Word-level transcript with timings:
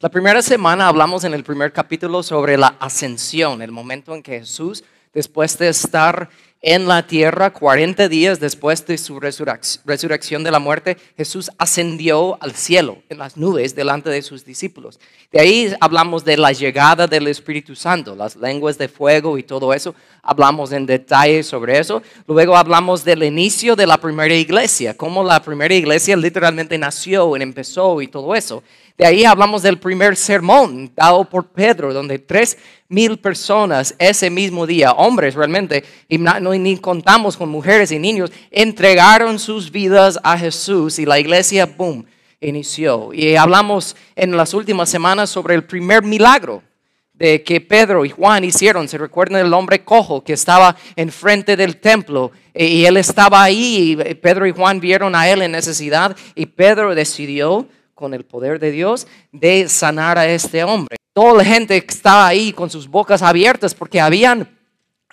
La 0.00 0.10
primera 0.10 0.42
semana 0.42 0.86
hablamos 0.86 1.24
en 1.24 1.34
el 1.34 1.42
primer 1.42 1.72
capítulo 1.72 2.22
sobre 2.22 2.56
la 2.56 2.76
ascensión, 2.78 3.62
el 3.62 3.72
momento 3.72 4.14
en 4.14 4.22
que 4.22 4.38
Jesús, 4.38 4.84
después 5.12 5.58
de 5.58 5.70
estar 5.70 6.30
en 6.62 6.86
la 6.86 7.04
tierra 7.04 7.52
40 7.52 8.08
días 8.08 8.38
después 8.38 8.86
de 8.86 8.96
su 8.96 9.18
resurrección 9.18 10.44
de 10.44 10.50
la 10.52 10.60
muerte, 10.60 10.96
Jesús 11.16 11.50
ascendió 11.58 12.40
al 12.40 12.52
cielo 12.52 12.98
en 13.08 13.18
las 13.18 13.36
nubes 13.36 13.74
delante 13.74 14.08
de 14.10 14.22
sus 14.22 14.44
discípulos. 14.44 15.00
De 15.32 15.40
ahí 15.40 15.74
hablamos 15.80 16.24
de 16.24 16.36
la 16.36 16.52
llegada 16.52 17.08
del 17.08 17.26
Espíritu 17.26 17.74
Santo, 17.74 18.14
las 18.14 18.36
lenguas 18.36 18.78
de 18.78 18.88
fuego 18.88 19.36
y 19.36 19.42
todo 19.42 19.74
eso. 19.74 19.96
Hablamos 20.22 20.70
en 20.70 20.86
detalle 20.86 21.42
sobre 21.42 21.78
eso. 21.78 22.02
Luego 22.28 22.56
hablamos 22.56 23.04
del 23.04 23.24
inicio 23.24 23.74
de 23.74 23.86
la 23.86 23.98
primera 23.98 24.34
iglesia, 24.34 24.96
cómo 24.96 25.24
la 25.24 25.42
primera 25.42 25.74
iglesia 25.74 26.16
literalmente 26.16 26.78
nació 26.78 27.36
y 27.36 27.42
empezó 27.42 28.00
y 28.00 28.08
todo 28.08 28.34
eso. 28.36 28.62
De 28.98 29.06
ahí 29.06 29.24
hablamos 29.24 29.62
del 29.62 29.78
primer 29.78 30.16
sermón 30.16 30.90
dado 30.96 31.24
por 31.24 31.52
Pedro, 31.52 31.94
donde 31.94 32.18
tres 32.18 32.58
mil 32.88 33.16
personas 33.16 33.94
ese 33.96 34.28
mismo 34.28 34.66
día, 34.66 34.90
hombres 34.90 35.36
realmente, 35.36 35.84
y 36.08 36.18
no, 36.18 36.40
ni 36.40 36.76
contamos 36.78 37.36
con 37.36 37.48
mujeres 37.48 37.92
y 37.92 38.00
niños, 38.00 38.32
entregaron 38.50 39.38
sus 39.38 39.70
vidas 39.70 40.18
a 40.24 40.36
Jesús 40.36 40.98
y 40.98 41.06
la 41.06 41.20
iglesia, 41.20 41.66
boom, 41.66 42.06
inició. 42.40 43.14
Y 43.14 43.36
hablamos 43.36 43.94
en 44.16 44.36
las 44.36 44.52
últimas 44.52 44.90
semanas 44.90 45.30
sobre 45.30 45.54
el 45.54 45.62
primer 45.62 46.02
milagro 46.02 46.64
de 47.12 47.44
que 47.44 47.60
Pedro 47.60 48.04
y 48.04 48.10
Juan 48.10 48.42
hicieron. 48.42 48.88
Se 48.88 48.98
recuerdan 48.98 49.46
el 49.46 49.54
hombre 49.54 49.84
cojo 49.84 50.24
que 50.24 50.32
estaba 50.32 50.74
enfrente 50.96 51.56
del 51.56 51.76
templo 51.76 52.32
y 52.52 52.84
él 52.84 52.96
estaba 52.96 53.44
ahí 53.44 53.96
y 53.96 54.14
Pedro 54.14 54.44
y 54.44 54.50
Juan 54.50 54.80
vieron 54.80 55.14
a 55.14 55.28
él 55.28 55.42
en 55.42 55.52
necesidad 55.52 56.16
y 56.34 56.46
Pedro 56.46 56.96
decidió 56.96 57.68
con 57.98 58.14
el 58.14 58.24
poder 58.24 58.60
de 58.60 58.70
Dios 58.70 59.08
de 59.32 59.68
sanar 59.68 60.18
a 60.18 60.26
este 60.28 60.62
hombre. 60.62 60.96
Toda 61.12 61.38
la 61.38 61.44
gente 61.44 61.84
estaba 61.84 62.28
ahí 62.28 62.52
con 62.52 62.70
sus 62.70 62.86
bocas 62.86 63.22
abiertas 63.22 63.74
porque 63.74 64.00
habían, 64.00 64.56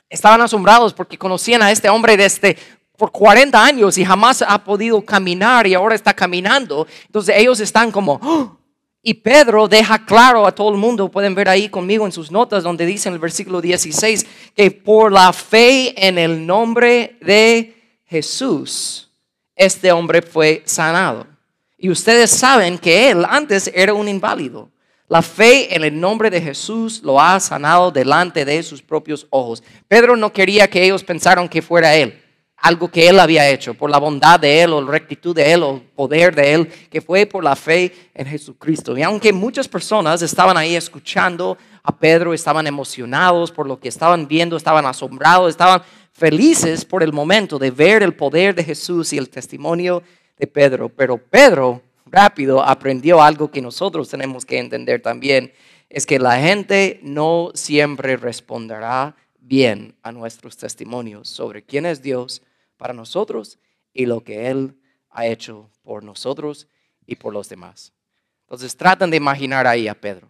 estaban 0.08 0.40
asombrados 0.42 0.94
porque 0.94 1.18
conocían 1.18 1.64
a 1.64 1.72
este 1.72 1.90
hombre 1.90 2.16
desde 2.16 2.56
por 2.96 3.12
40 3.12 3.66
años 3.66 3.98
y 3.98 4.06
jamás 4.06 4.44
ha 4.48 4.64
podido 4.64 5.04
caminar 5.04 5.66
y 5.66 5.74
ahora 5.74 5.96
está 5.96 6.14
caminando. 6.14 6.86
Entonces 7.08 7.36
ellos 7.36 7.59
están 7.59 7.92
como, 7.92 8.20
¡Oh!". 8.22 8.56
y 9.02 9.16
Pedro 9.16 9.68
deja 9.68 10.06
claro 10.06 10.46
a 10.46 10.54
todo 10.54 10.70
el 10.70 10.78
mundo, 10.78 11.09
pueden 11.09 11.34
ver 11.34 11.50
ahí 11.50 11.70
conmigo 11.70 12.06
en 12.06 12.12
sus 12.12 12.30
notas 12.30 12.62
donde 12.62 12.86
dice 12.86 13.09
en 13.09 13.16
el 13.16 13.20
versículo 13.20 13.62
16, 13.62 14.28
que 14.56 14.70
por 14.70 15.12
la 15.12 15.34
fe 15.34 16.08
en 16.08 16.20
el 16.20 16.46
nombre 16.46 17.18
de 17.22 18.00
Jesús, 18.06 19.09
este 19.56 19.92
hombre 19.92 20.22
fue 20.22 20.62
sanado. 20.66 21.34
Y 21.78 21.90
ustedes 21.90 22.31
saben 22.31 22.78
que 22.78 23.12
él 23.12 23.26
antes 23.28 23.70
era 23.73 23.94
un 23.94 24.08
inválido. 24.08 24.70
La 25.08 25.22
fe 25.22 25.76
en 25.76 25.84
el 25.84 26.00
nombre 26.00 26.31
de 26.31 26.42
Jesús 26.42 27.02
lo 27.04 27.22
ha 27.22 27.40
sanado 27.40 27.92
delante 27.92 28.44
de 28.44 28.64
sus 28.64 28.81
propios 28.81 29.28
ojos. 29.30 29.62
Pedro 29.88 30.16
no 30.16 30.34
quería 30.34 30.68
que 30.68 30.84
ellos 30.84 31.03
pensaran 31.03 31.48
que 31.48 31.62
fuera 31.62 31.96
él, 31.96 32.20
algo 32.58 32.90
que 32.90 33.08
él 33.08 33.20
había 33.20 33.48
hecho, 33.48 33.76
por 33.76 33.92
la 33.92 34.00
bondad 34.00 34.40
de 34.40 34.64
él 34.64 34.73
o 34.73 34.81
la 34.81 34.90
rectitud 34.90 35.36
de 35.36 35.53
él 35.53 35.62
o 35.62 35.76
el 35.76 35.81
poder 35.81 36.34
de 36.34 36.53
él, 36.53 36.68
que 36.90 37.02
fue 37.02 37.28
por 37.28 37.44
la 37.44 37.56
fe 37.56 37.94
en 38.16 38.26
Jesucristo. 38.26 38.98
Y 38.98 39.03
aunque 39.03 39.31
muchas 39.31 39.68
personas 39.68 40.23
estaban 40.23 40.58
ahí 40.58 40.76
escuchando 40.76 41.56
a 41.84 41.96
Pedro, 41.96 42.34
estaban 42.34 42.66
emocionados 42.66 43.52
por 43.52 43.68
lo 43.68 43.80
que 43.80 43.90
estaban 43.90 44.28
viendo, 44.28 44.58
estaban 44.58 44.88
asombrados, 44.88 45.52
estaban 45.52 45.84
felices 46.14 46.84
por 46.84 47.03
el 47.03 47.14
momento 47.14 47.59
de 47.59 47.70
ver 47.70 48.02
el 48.02 48.16
poder 48.16 48.56
de 48.56 48.64
Jesús 48.64 49.14
y 49.14 49.20
el 49.20 49.30
testimonio 49.30 50.02
de 50.02 50.25
Pedro, 50.38 50.89
pero 50.89 51.17
Pedro 51.17 51.81
rápido 52.05 52.64
aprendió 52.64 53.22
algo 53.22 53.50
que 53.50 53.61
nosotros 53.61 54.09
tenemos 54.09 54.45
que 54.45 54.59
entender 54.59 55.02
también, 55.02 55.53
es 55.89 56.05
que 56.05 56.19
la 56.19 56.39
gente 56.39 57.00
no 57.03 57.52
siempre 57.53 58.17
responderá 58.17 59.16
bien 59.39 59.95
a 60.02 60.11
nuestros 60.11 60.58
testimonios 60.58 61.30
sobre 61.30 61.63
quién 61.63 61.86
es 61.86 62.02
Dios 62.02 62.41
para 62.78 62.94
nosotros 62.94 63.59
y 63.94 64.06
lo 64.06 64.22
que 64.22 64.47
Él 64.47 64.78
ha 65.09 65.25
hecho 65.25 65.69
por 65.84 66.03
nosotros 66.03 66.68
y 67.06 67.16
por 67.16 67.34
los 67.34 67.47
demás. 67.47 67.94
Entonces 68.41 68.75
tratan 68.75 69.09
de 69.09 69.18
imaginar 69.18 69.68
ahí 69.68 69.88
a 69.88 70.00
Pedro, 70.00 70.29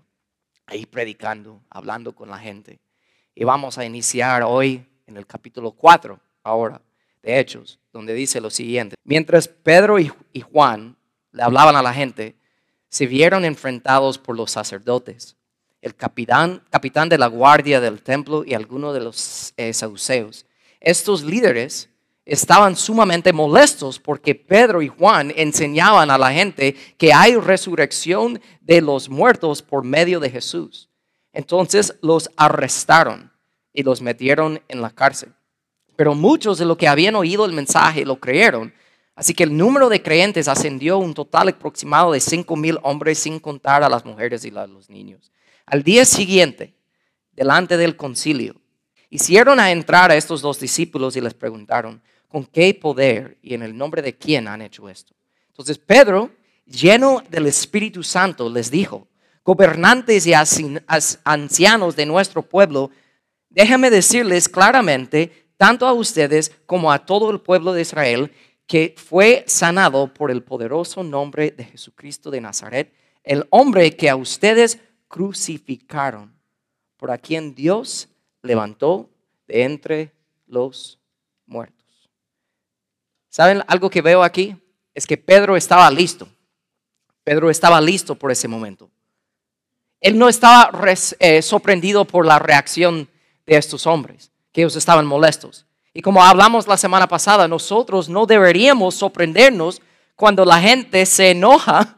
ahí 0.65 0.85
predicando, 0.85 1.61
hablando 1.69 2.13
con 2.13 2.29
la 2.29 2.37
gente. 2.37 2.79
Y 3.33 3.43
vamos 3.43 3.77
a 3.77 3.85
iniciar 3.85 4.43
hoy 4.43 4.85
en 5.07 5.17
el 5.17 5.25
capítulo 5.25 5.71
4, 5.71 6.19
ahora, 6.43 6.81
de 7.21 7.39
Hechos, 7.39 7.79
donde 7.95 8.13
dice 8.13 8.41
lo 8.41 8.49
siguiente. 8.49 8.95
Mientras 9.05 9.47
Pedro 9.47 9.97
y 9.99 10.11
Juan 10.41 10.97
le 11.31 11.43
hablaban 11.43 11.77
a 11.77 11.81
la 11.81 11.93
gente, 11.93 12.35
se 12.89 13.05
vieron 13.05 13.45
enfrentados 13.45 14.17
por 14.17 14.35
los 14.35 14.51
sacerdotes, 14.51 15.37
el 15.81 15.95
capitán, 15.95 16.61
capitán 16.69 17.07
de 17.07 17.17
la 17.17 17.27
guardia 17.27 17.79
del 17.79 18.01
templo 18.01 18.43
y 18.45 18.53
algunos 18.53 18.93
de 18.93 18.99
los 18.99 19.53
eh, 19.55 19.71
saduceos. 19.71 20.45
Estos 20.81 21.23
líderes 21.23 21.89
estaban 22.25 22.75
sumamente 22.75 23.31
molestos 23.31 23.97
porque 23.97 24.35
Pedro 24.35 24.81
y 24.81 24.89
Juan 24.89 25.31
enseñaban 25.33 26.11
a 26.11 26.17
la 26.17 26.33
gente 26.33 26.75
que 26.97 27.13
hay 27.13 27.35
resurrección 27.35 28.41
de 28.59 28.81
los 28.81 29.07
muertos 29.07 29.61
por 29.61 29.85
medio 29.85 30.19
de 30.19 30.31
Jesús. 30.31 30.89
Entonces 31.31 31.95
los 32.01 32.29
arrestaron 32.35 33.31
y 33.71 33.83
los 33.83 34.01
metieron 34.01 34.61
en 34.67 34.81
la 34.81 34.89
cárcel. 34.89 35.34
Pero 35.95 36.15
muchos 36.15 36.57
de 36.57 36.65
los 36.65 36.77
que 36.77 36.87
habían 36.87 37.15
oído 37.15 37.45
el 37.45 37.53
mensaje 37.53 38.05
lo 38.05 38.17
creyeron. 38.17 38.73
Así 39.15 39.33
que 39.33 39.43
el 39.43 39.55
número 39.55 39.87
de 39.87 40.01
creyentes 40.01 40.47
ascendió 40.47 40.97
un 40.97 41.13
total 41.13 41.49
aproximado 41.49 42.11
de 42.11 42.19
cinco 42.19 42.55
mil 42.57 42.77
hombres 42.83 43.19
sin 43.19 43.39
contar 43.39 43.83
a 43.83 43.89
las 43.89 44.03
mujeres 44.03 44.43
y 44.43 44.49
a 44.49 44.67
los 44.67 44.89
niños. 44.89 45.31
Al 45.65 45.83
día 45.83 46.03
siguiente, 46.03 46.73
delante 47.31 47.77
del 47.77 47.95
concilio, 47.95 48.55
hicieron 49.09 49.59
a 49.59 49.71
entrar 49.71 50.11
a 50.11 50.15
estos 50.15 50.41
dos 50.41 50.59
discípulos 50.59 51.15
y 51.15 51.21
les 51.21 51.33
preguntaron, 51.33 52.01
¿con 52.27 52.45
qué 52.45 52.73
poder 52.73 53.37
y 53.41 53.53
en 53.53 53.63
el 53.63 53.77
nombre 53.77 54.01
de 54.01 54.17
quién 54.17 54.47
han 54.49 54.61
hecho 54.61 54.89
esto? 54.89 55.13
Entonces 55.47 55.77
Pedro, 55.77 56.31
lleno 56.65 57.23
del 57.29 57.45
Espíritu 57.45 58.03
Santo, 58.03 58.49
les 58.49 58.69
dijo, 58.69 59.07
gobernantes 59.45 60.27
y 60.27 60.33
ancianos 61.23 61.95
de 61.95 62.05
nuestro 62.05 62.41
pueblo, 62.41 62.91
déjame 63.49 63.89
decirles 63.89 64.49
claramente 64.49 65.44
tanto 65.57 65.87
a 65.87 65.93
ustedes 65.93 66.51
como 66.65 66.91
a 66.91 67.05
todo 67.05 67.31
el 67.31 67.39
pueblo 67.39 67.73
de 67.73 67.81
Israel, 67.81 68.31
que 68.67 68.95
fue 68.97 69.43
sanado 69.47 70.13
por 70.13 70.31
el 70.31 70.43
poderoso 70.43 71.03
nombre 71.03 71.51
de 71.51 71.65
Jesucristo 71.65 72.31
de 72.31 72.41
Nazaret, 72.41 72.93
el 73.23 73.45
hombre 73.49 73.95
que 73.95 74.09
a 74.09 74.15
ustedes 74.15 74.79
crucificaron, 75.07 76.35
por 76.97 77.17
quien 77.19 77.53
Dios 77.53 78.09
levantó 78.41 79.09
de 79.47 79.63
entre 79.63 80.13
los 80.47 80.99
muertos. 81.45 82.09
¿Saben 83.29 83.63
algo 83.67 83.89
que 83.89 84.01
veo 84.01 84.23
aquí? 84.23 84.55
Es 84.93 85.05
que 85.05 85.17
Pedro 85.17 85.55
estaba 85.55 85.89
listo. 85.91 86.27
Pedro 87.23 87.49
estaba 87.49 87.81
listo 87.81 88.15
por 88.15 88.31
ese 88.31 88.47
momento. 88.47 88.89
Él 89.99 90.17
no 90.17 90.29
estaba 90.29 90.71
eh, 91.19 91.41
sorprendido 91.41 92.05
por 92.05 92.25
la 92.25 92.39
reacción 92.39 93.09
de 93.45 93.57
estos 93.57 93.87
hombres 93.87 94.31
que 94.55 94.61
ellos 94.61 94.77
estaban 94.77 95.05
molestos. 95.05 95.65
Y 95.93 96.01
como 96.01 96.23
hablamos 96.23 96.65
la 96.65 96.77
semana 96.77 97.09
pasada, 97.09 97.45
nosotros 97.45 98.07
no 98.07 98.25
deberíamos 98.25 98.95
sorprendernos 98.95 99.81
cuando 100.15 100.45
la 100.45 100.61
gente 100.61 101.05
se 101.05 101.31
enoja 101.31 101.97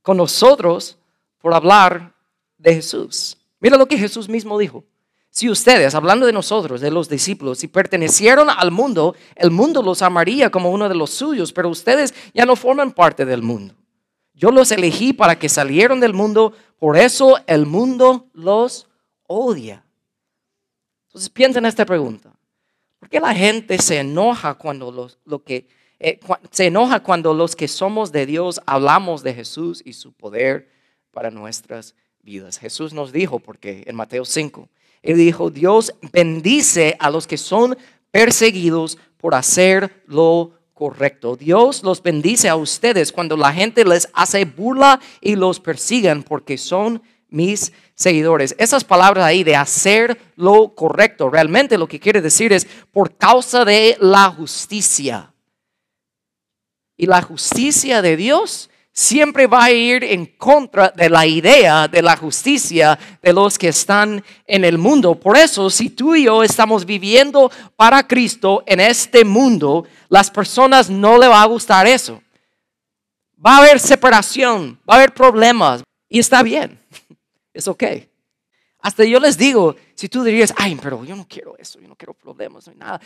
con 0.00 0.16
nosotros 0.16 0.96
por 1.40 1.52
hablar 1.52 2.14
de 2.58 2.76
Jesús. 2.76 3.36
Mira 3.58 3.76
lo 3.76 3.86
que 3.86 3.98
Jesús 3.98 4.28
mismo 4.28 4.56
dijo. 4.56 4.84
Si 5.30 5.50
ustedes, 5.50 5.96
hablando 5.96 6.26
de 6.26 6.32
nosotros, 6.32 6.80
de 6.80 6.92
los 6.92 7.08
discípulos, 7.08 7.58
si 7.58 7.66
pertenecieron 7.66 8.50
al 8.50 8.70
mundo, 8.70 9.16
el 9.34 9.50
mundo 9.50 9.82
los 9.82 10.00
amaría 10.00 10.48
como 10.48 10.70
uno 10.70 10.88
de 10.88 10.94
los 10.94 11.10
suyos, 11.10 11.52
pero 11.52 11.70
ustedes 11.70 12.14
ya 12.32 12.46
no 12.46 12.54
forman 12.54 12.92
parte 12.92 13.24
del 13.24 13.42
mundo. 13.42 13.74
Yo 14.32 14.52
los 14.52 14.70
elegí 14.70 15.12
para 15.12 15.40
que 15.40 15.48
salieron 15.48 15.98
del 15.98 16.14
mundo, 16.14 16.52
por 16.78 16.96
eso 16.96 17.40
el 17.48 17.66
mundo 17.66 18.28
los 18.32 18.86
odia. 19.26 19.84
Entonces 21.10 21.28
piensa 21.28 21.58
en 21.58 21.66
esta 21.66 21.84
pregunta. 21.84 22.32
¿Por 23.00 23.08
qué 23.08 23.18
la 23.18 23.34
gente 23.34 23.78
se 23.78 23.98
enoja 23.98 24.54
cuando 24.54 24.92
los, 24.92 25.18
lo 25.24 25.42
que, 25.42 25.66
eh, 25.98 26.20
se 26.52 26.66
enoja 26.66 27.00
cuando 27.00 27.34
los 27.34 27.56
que 27.56 27.66
somos 27.66 28.12
de 28.12 28.26
Dios 28.26 28.60
hablamos 28.64 29.24
de 29.24 29.34
Jesús 29.34 29.82
y 29.84 29.94
su 29.94 30.12
poder 30.12 30.70
para 31.10 31.32
nuestras 31.32 31.96
vidas? 32.22 32.58
Jesús 32.58 32.92
nos 32.92 33.10
dijo, 33.10 33.40
porque 33.40 33.82
en 33.88 33.96
Mateo 33.96 34.24
5, 34.24 34.68
Él 35.02 35.16
dijo, 35.16 35.50
Dios 35.50 35.92
bendice 36.12 36.96
a 37.00 37.10
los 37.10 37.26
que 37.26 37.38
son 37.38 37.76
perseguidos 38.12 38.96
por 39.16 39.34
hacer 39.34 40.04
lo 40.06 40.52
correcto. 40.74 41.34
Dios 41.34 41.82
los 41.82 42.00
bendice 42.00 42.48
a 42.48 42.54
ustedes 42.54 43.10
cuando 43.10 43.36
la 43.36 43.52
gente 43.52 43.84
les 43.84 44.08
hace 44.12 44.44
burla 44.44 45.00
y 45.20 45.34
los 45.34 45.58
persigan 45.58 46.22
porque 46.22 46.56
son 46.56 47.02
mis 47.30 47.72
seguidores. 47.94 48.54
Esas 48.58 48.84
palabras 48.84 49.24
ahí 49.24 49.44
de 49.44 49.56
hacer 49.56 50.20
lo 50.36 50.74
correcto, 50.74 51.30
realmente 51.30 51.78
lo 51.78 51.88
que 51.88 52.00
quiere 52.00 52.20
decir 52.20 52.52
es 52.52 52.66
por 52.92 53.16
causa 53.16 53.64
de 53.64 53.96
la 54.00 54.30
justicia. 54.30 55.32
Y 56.96 57.06
la 57.06 57.22
justicia 57.22 58.02
de 58.02 58.16
Dios 58.16 58.70
siempre 58.92 59.46
va 59.46 59.64
a 59.64 59.70
ir 59.70 60.04
en 60.04 60.26
contra 60.26 60.92
de 60.94 61.08
la 61.08 61.26
idea 61.26 61.88
de 61.88 62.02
la 62.02 62.16
justicia 62.16 62.98
de 63.22 63.32
los 63.32 63.58
que 63.58 63.68
están 63.68 64.22
en 64.46 64.64
el 64.64 64.78
mundo. 64.78 65.14
Por 65.14 65.36
eso, 65.36 65.70
si 65.70 65.90
tú 65.90 66.14
y 66.14 66.24
yo 66.24 66.42
estamos 66.42 66.84
viviendo 66.84 67.50
para 67.76 68.06
Cristo 68.06 68.62
en 68.66 68.80
este 68.80 69.24
mundo, 69.24 69.86
las 70.08 70.30
personas 70.30 70.90
no 70.90 71.18
le 71.18 71.28
va 71.28 71.42
a 71.42 71.46
gustar 71.46 71.86
eso. 71.86 72.22
Va 73.44 73.56
a 73.56 73.58
haber 73.58 73.80
separación, 73.80 74.78
va 74.88 74.94
a 74.94 74.96
haber 74.98 75.14
problemas 75.14 75.82
y 76.08 76.18
está 76.18 76.42
bien, 76.42 76.79
es 77.52 77.68
ok. 77.68 77.84
Hasta 78.80 79.04
yo 79.04 79.20
les 79.20 79.36
digo, 79.36 79.76
si 79.94 80.08
tú 80.08 80.24
dirías, 80.24 80.54
ay, 80.56 80.78
pero 80.80 81.04
yo 81.04 81.14
no 81.14 81.26
quiero 81.28 81.56
eso, 81.58 81.80
yo 81.80 81.88
no 81.88 81.96
quiero 81.96 82.14
problemas, 82.14 82.66
no 82.66 82.72
hay 82.72 82.78
nada. 82.78 83.00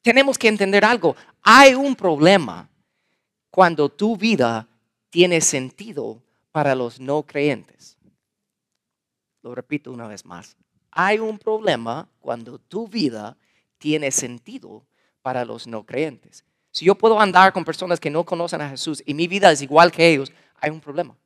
Tenemos 0.00 0.38
que 0.38 0.48
entender 0.48 0.84
algo. 0.84 1.14
Hay 1.42 1.74
un 1.74 1.94
problema 1.94 2.68
cuando 3.50 3.88
tu 3.88 4.16
vida 4.16 4.66
tiene 5.10 5.40
sentido 5.40 6.22
para 6.52 6.74
los 6.74 6.98
no 6.98 7.22
creyentes. 7.24 7.98
Lo 9.42 9.54
repito 9.54 9.92
una 9.92 10.06
vez 10.06 10.24
más. 10.24 10.56
Hay 10.90 11.18
un 11.18 11.38
problema 11.38 12.08
cuando 12.20 12.58
tu 12.58 12.88
vida 12.88 13.36
tiene 13.78 14.10
sentido 14.10 14.86
para 15.22 15.44
los 15.44 15.66
no 15.66 15.84
creyentes. 15.84 16.44
Si 16.70 16.84
yo 16.84 16.94
puedo 16.94 17.20
andar 17.20 17.52
con 17.52 17.64
personas 17.64 18.00
que 18.00 18.10
no 18.10 18.24
conocen 18.24 18.60
a 18.60 18.70
Jesús 18.70 19.02
y 19.04 19.14
mi 19.14 19.26
vida 19.26 19.50
es 19.52 19.62
igual 19.62 19.90
que 19.90 20.08
ellos, 20.08 20.32
hay 20.60 20.70
un 20.70 20.80
problema. 20.80 21.16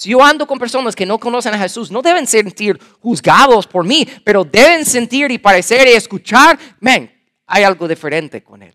Si 0.00 0.08
yo 0.08 0.24
ando 0.24 0.46
con 0.46 0.58
personas 0.58 0.96
que 0.96 1.04
no 1.04 1.18
conocen 1.18 1.52
a 1.52 1.58
Jesús, 1.58 1.90
no 1.90 2.00
deben 2.00 2.26
sentir 2.26 2.80
juzgados 3.02 3.66
por 3.66 3.84
mí, 3.84 4.08
pero 4.24 4.44
deben 4.44 4.86
sentir 4.86 5.30
y 5.30 5.36
parecer 5.36 5.86
y 5.86 5.90
escuchar, 5.90 6.58
men, 6.80 7.12
hay 7.44 7.64
algo 7.64 7.86
diferente 7.86 8.42
con 8.42 8.62
él. 8.62 8.74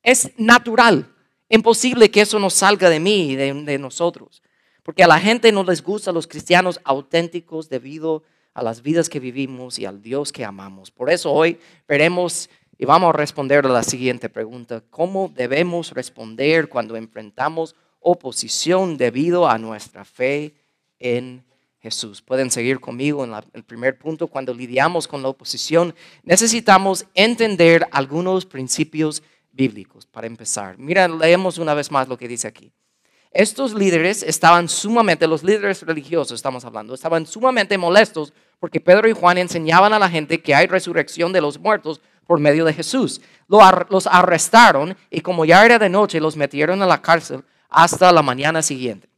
Es 0.00 0.30
natural, 0.38 1.12
imposible 1.48 2.08
que 2.08 2.20
eso 2.20 2.38
no 2.38 2.50
salga 2.50 2.88
de 2.88 3.00
mí 3.00 3.32
y 3.32 3.34
de, 3.34 3.52
de 3.52 3.78
nosotros, 3.80 4.40
porque 4.84 5.02
a 5.02 5.08
la 5.08 5.18
gente 5.18 5.50
no 5.50 5.64
les 5.64 5.82
gusta 5.82 6.12
los 6.12 6.28
cristianos 6.28 6.78
auténticos 6.84 7.68
debido 7.68 8.22
a 8.54 8.62
las 8.62 8.80
vidas 8.80 9.08
que 9.08 9.18
vivimos 9.18 9.80
y 9.80 9.86
al 9.86 10.02
Dios 10.02 10.30
que 10.30 10.44
amamos. 10.44 10.92
Por 10.92 11.10
eso 11.10 11.32
hoy 11.32 11.58
veremos 11.88 12.48
y 12.78 12.84
vamos 12.84 13.08
a 13.08 13.18
responder 13.18 13.66
a 13.66 13.70
la 13.70 13.82
siguiente 13.82 14.28
pregunta. 14.28 14.84
¿Cómo 14.88 15.32
debemos 15.34 15.90
responder 15.90 16.68
cuando 16.68 16.94
enfrentamos 16.94 17.74
oposición 18.00 18.96
debido 18.96 19.48
a 19.48 19.58
nuestra 19.58 20.04
fe 20.04 20.54
en 20.98 21.44
Jesús. 21.80 22.22
Pueden 22.22 22.50
seguir 22.50 22.80
conmigo 22.80 23.24
en 23.24 23.32
el 23.52 23.64
primer 23.64 23.98
punto. 23.98 24.26
Cuando 24.26 24.52
lidiamos 24.52 25.06
con 25.06 25.22
la 25.22 25.28
oposición, 25.28 25.94
necesitamos 26.22 27.06
entender 27.14 27.86
algunos 27.92 28.46
principios 28.46 29.22
bíblicos 29.52 30.06
para 30.06 30.26
empezar. 30.26 30.78
Mira, 30.78 31.08
leemos 31.08 31.58
una 31.58 31.74
vez 31.74 31.90
más 31.90 32.08
lo 32.08 32.18
que 32.18 32.28
dice 32.28 32.48
aquí. 32.48 32.72
Estos 33.30 33.74
líderes 33.74 34.22
estaban 34.22 34.68
sumamente, 34.68 35.26
los 35.26 35.44
líderes 35.44 35.82
religiosos 35.82 36.32
estamos 36.32 36.64
hablando, 36.64 36.94
estaban 36.94 37.26
sumamente 37.26 37.76
molestos 37.76 38.32
porque 38.58 38.80
Pedro 38.80 39.06
y 39.08 39.12
Juan 39.12 39.38
enseñaban 39.38 39.92
a 39.92 39.98
la 39.98 40.08
gente 40.08 40.40
que 40.40 40.54
hay 40.54 40.66
resurrección 40.66 41.32
de 41.32 41.42
los 41.42 41.58
muertos 41.58 42.00
por 42.26 42.40
medio 42.40 42.64
de 42.64 42.72
Jesús. 42.72 43.20
Los 43.46 44.06
arrestaron 44.06 44.96
y 45.10 45.20
como 45.20 45.44
ya 45.44 45.64
era 45.64 45.78
de 45.78 45.88
noche, 45.88 46.20
los 46.20 46.36
metieron 46.36 46.82
a 46.82 46.86
la 46.86 47.02
cárcel 47.02 47.44
hasta 47.68 48.12
la 48.12 48.22
mañana 48.22 48.62
siguiente. 48.62 49.08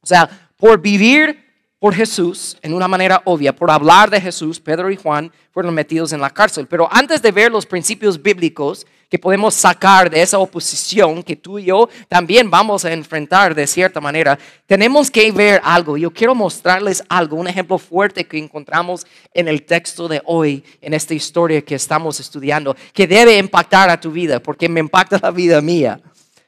O 0.00 0.06
sea, 0.06 0.28
por 0.56 0.80
vivir 0.80 1.50
por 1.78 1.94
Jesús 1.94 2.58
en 2.60 2.74
una 2.74 2.86
manera 2.86 3.22
obvia, 3.24 3.56
por 3.56 3.70
hablar 3.70 4.10
de 4.10 4.20
Jesús, 4.20 4.60
Pedro 4.60 4.90
y 4.90 4.96
Juan 4.96 5.32
fueron 5.50 5.74
metidos 5.74 6.12
en 6.12 6.20
la 6.20 6.30
cárcel. 6.30 6.66
Pero 6.66 6.88
antes 6.92 7.22
de 7.22 7.32
ver 7.32 7.50
los 7.50 7.64
principios 7.64 8.20
bíblicos 8.22 8.86
que 9.08 9.18
podemos 9.18 9.54
sacar 9.54 10.08
de 10.08 10.22
esa 10.22 10.38
oposición 10.38 11.22
que 11.22 11.34
tú 11.34 11.58
y 11.58 11.64
yo 11.64 11.88
también 12.06 12.48
vamos 12.48 12.84
a 12.84 12.92
enfrentar 12.92 13.54
de 13.54 13.66
cierta 13.66 14.00
manera, 14.00 14.38
tenemos 14.66 15.10
que 15.10 15.32
ver 15.32 15.60
algo. 15.64 15.96
Yo 15.96 16.12
quiero 16.12 16.34
mostrarles 16.34 17.02
algo, 17.08 17.36
un 17.36 17.48
ejemplo 17.48 17.76
fuerte 17.78 18.26
que 18.26 18.38
encontramos 18.38 19.06
en 19.34 19.48
el 19.48 19.64
texto 19.64 20.06
de 20.06 20.22
hoy, 20.26 20.62
en 20.80 20.94
esta 20.94 21.14
historia 21.14 21.62
que 21.62 21.74
estamos 21.74 22.20
estudiando, 22.20 22.76
que 22.92 23.08
debe 23.08 23.36
impactar 23.38 23.90
a 23.90 24.00
tu 24.00 24.12
vida, 24.12 24.40
porque 24.40 24.68
me 24.68 24.80
impacta 24.80 25.18
la 25.20 25.32
vida 25.32 25.60
mía. 25.60 26.00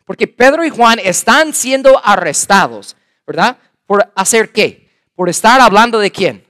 Porque 0.04 0.26
Pedro 0.26 0.64
y 0.64 0.70
Juan 0.70 0.98
están 0.98 1.52
siendo 1.52 2.00
arrestados, 2.04 2.96
¿verdad? 3.26 3.56
¿Por 3.86 4.10
hacer 4.14 4.52
qué? 4.52 4.88
Por 5.14 5.28
estar 5.28 5.60
hablando 5.60 5.98
de 5.98 6.10
quién? 6.10 6.44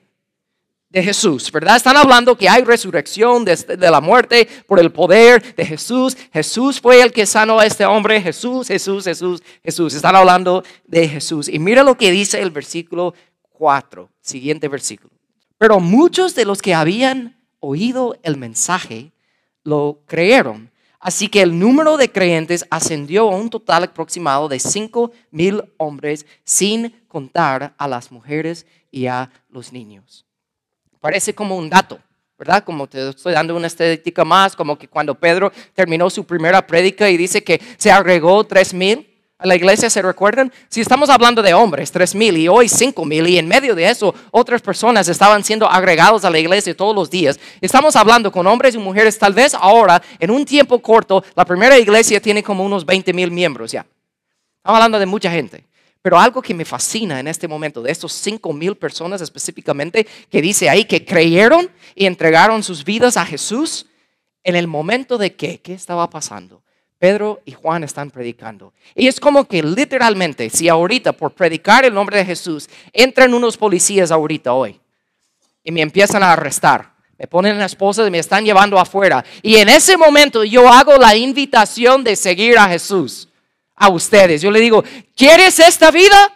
De 0.89 1.03
Jesús, 1.03 1.51
¿verdad? 1.51 1.77
Están 1.77 1.97
hablando 1.97 2.37
que 2.37 2.49
hay 2.49 2.65
resurrección 2.65 3.45
de, 3.45 3.57
la 3.79 4.01
muerte 4.01 4.47
por 4.67 4.79
el 4.79 4.93
poder 4.93 5.55
de 5.55 5.65
Jesús. 5.65 6.17
Jesús 6.33 6.81
fue 6.81 7.01
el 7.01 7.13
que 7.13 7.25
sanó 7.25 7.59
a 7.59 7.67
este 7.67 7.87
hombre. 7.87 8.21
Jesús, 8.21 8.69
Jesús, 8.69 9.05
Jesús, 9.05 9.43
Jesús. 9.65 9.95
Están 9.95 10.17
hablando 10.17 10.63
de 10.87 11.09
Jesús. 11.09 11.49
Y 11.49 11.59
mira 11.59 11.83
lo 11.83 11.97
que 11.97 12.11
dice 12.11 12.43
el 12.43 12.51
versículo 12.51 13.15
4, 13.53 14.11
siguiente 14.21 14.69
versículo. 14.69 15.15
Pero 15.57 15.81
muchos 15.81 16.35
de 16.35 16.45
los 16.45 16.61
que 16.61 16.75
habían 16.75 17.41
oído 17.61 18.19
el 18.23 18.37
mensaje 18.37 19.13
lo 19.63 20.01
creyeron 20.07 20.72
Así 21.03 21.27
que 21.27 21.43
el 21.43 21.59
número 21.59 21.97
de 21.97 22.13
creyentes 22.13 22.65
ascendió 22.71 23.29
a 23.29 23.37
un 23.37 23.51
total 23.51 23.83
aproximado 23.83 24.49
de 24.49 24.61
5 24.61 25.11
mil 25.33 25.65
hombres, 25.77 26.25
sin 26.45 26.95
contar 27.09 27.75
a 27.77 27.89
las 27.89 28.13
mujeres 28.13 28.67
y 28.93 29.07
a 29.07 29.29
los 29.51 29.73
niños. 29.73 30.25
Parece 31.01 31.35
como 31.35 31.57
un 31.57 31.69
dato, 31.69 31.99
¿verdad? 32.39 32.63
Como 32.63 32.87
te 32.87 33.09
estoy 33.09 33.33
dando 33.33 33.57
una 33.57 33.67
estadística 33.67 34.25
más, 34.25 34.55
como 34.55 34.79
que 34.79 34.87
cuando 34.87 35.19
Pedro 35.19 35.51
terminó 35.75 36.09
su 36.09 36.25
primera 36.25 36.65
prédica 36.65 37.11
y 37.11 37.17
dice 37.17 37.43
que 37.43 37.61
se 37.77 37.91
agregó 37.91 38.45
3 38.45 38.73
mil 38.73 39.12
a 39.43 39.47
la 39.47 39.57
iglesia, 39.57 39.91
¿se 39.91 40.01
recuerdan? 40.01 40.53
Si 40.69 40.81
estamos 40.81 41.11
hablando 41.11 41.43
de 41.43 41.53
hombres, 41.53 41.91
tres 41.91 42.15
mil 42.15 42.37
y 42.37 42.47
hoy 42.47 42.69
cinco 42.69 43.05
mil 43.05 43.27
y 43.27 43.39
en 43.39 43.49
medio 43.49 43.75
de 43.75 43.89
eso 43.89 44.15
otras 44.31 44.63
personas 44.63 45.09
estaban 45.09 45.43
siendo 45.43 45.69
agregados 45.69 46.25
a 46.25 46.31
la 46.31 46.39
iglesia 46.39 46.77
todos 46.77 46.95
los 46.95 47.11
días. 47.11 47.41
Estamos 47.61 47.97
hablando 47.97 48.31
con 48.31 48.47
hombres 48.47 48.77
y 48.77 48.79
mujeres, 48.79 49.19
tal 49.19 49.35
vez 49.35 49.55
ahora, 49.55 50.01
en 50.21 50.31
un 50.31 50.45
tiempo 50.45 50.81
corto, 50.81 51.25
la 51.35 51.45
primera 51.45 51.77
iglesia 51.77 52.21
tiene 52.21 52.43
como 52.43 52.65
unos 52.65 52.87
20 52.87 53.13
mil 53.13 53.33
miembros 53.33 53.73
ya. 53.73 53.85
Estamos 54.59 54.77
hablando 54.77 54.99
de 55.01 55.07
mucha 55.07 55.31
gente. 55.31 55.65
Pero 56.03 56.19
algo 56.19 56.43
que 56.43 56.55
me 56.55 56.65
fascina 56.65 57.21
en 57.21 57.29
este 57.29 57.47
momento, 57.47 57.83
de 57.83 57.91
estos 57.91 58.13
cinco 58.13 58.53
mil 58.53 58.77
personas 58.77 59.21
específicamente, 59.21 60.07
que 60.31 60.43
dice 60.43 60.69
ahí 60.69 60.85
que 60.85 61.05
creyeron 61.05 61.71
y 61.95 62.07
entregaron 62.07 62.63
sus 62.63 62.85
vidas 62.85 63.17
a 63.17 63.25
Jesús, 63.25 63.87
en 64.45 64.57
el 64.57 64.67
momento 64.67 65.19
de 65.19 65.35
qué, 65.35 65.61
¿qué 65.61 65.75
estaba 65.75 66.09
pasando? 66.11 66.63
Pedro 67.03 67.43
y 67.45 67.51
Juan 67.51 67.83
están 67.83 68.13
predicando. 68.13 68.73
Y 68.95 69.09
es 69.09 69.19
como 69.19 69.49
que 69.49 69.61
literalmente, 69.61 70.49
si 70.51 70.69
ahorita 70.69 71.13
por 71.13 71.33
predicar 71.33 71.85
el 71.85 71.93
nombre 71.93 72.19
de 72.19 72.25
Jesús, 72.25 72.71
entran 72.93 73.35
unos 73.35 73.57
policías 73.57 74.13
ahorita 74.13 74.53
hoy 74.53 74.81
y 75.65 75.73
me 75.73 75.81
empiezan 75.81 76.23
a 76.23 76.31
arrestar, 76.31 76.93
me 77.19 77.27
ponen 77.27 77.59
la 77.59 77.65
esposa 77.65 78.07
y 78.07 78.11
me 78.13 78.21
están 78.21 78.45
llevando 78.45 78.79
afuera. 78.79 79.25
Y 79.43 79.57
en 79.57 79.69
ese 79.69 79.97
momento 79.97 80.45
yo 80.45 80.69
hago 80.69 80.97
la 80.97 81.17
invitación 81.17 82.05
de 82.05 82.15
seguir 82.15 82.57
a 82.57 82.69
Jesús 82.69 83.29
a 83.75 83.89
ustedes. 83.89 84.41
Yo 84.41 84.53
le 84.53 84.61
digo, 84.61 84.85
¿quieres 85.17 85.59
esta 85.59 85.91
vida? 85.91 86.33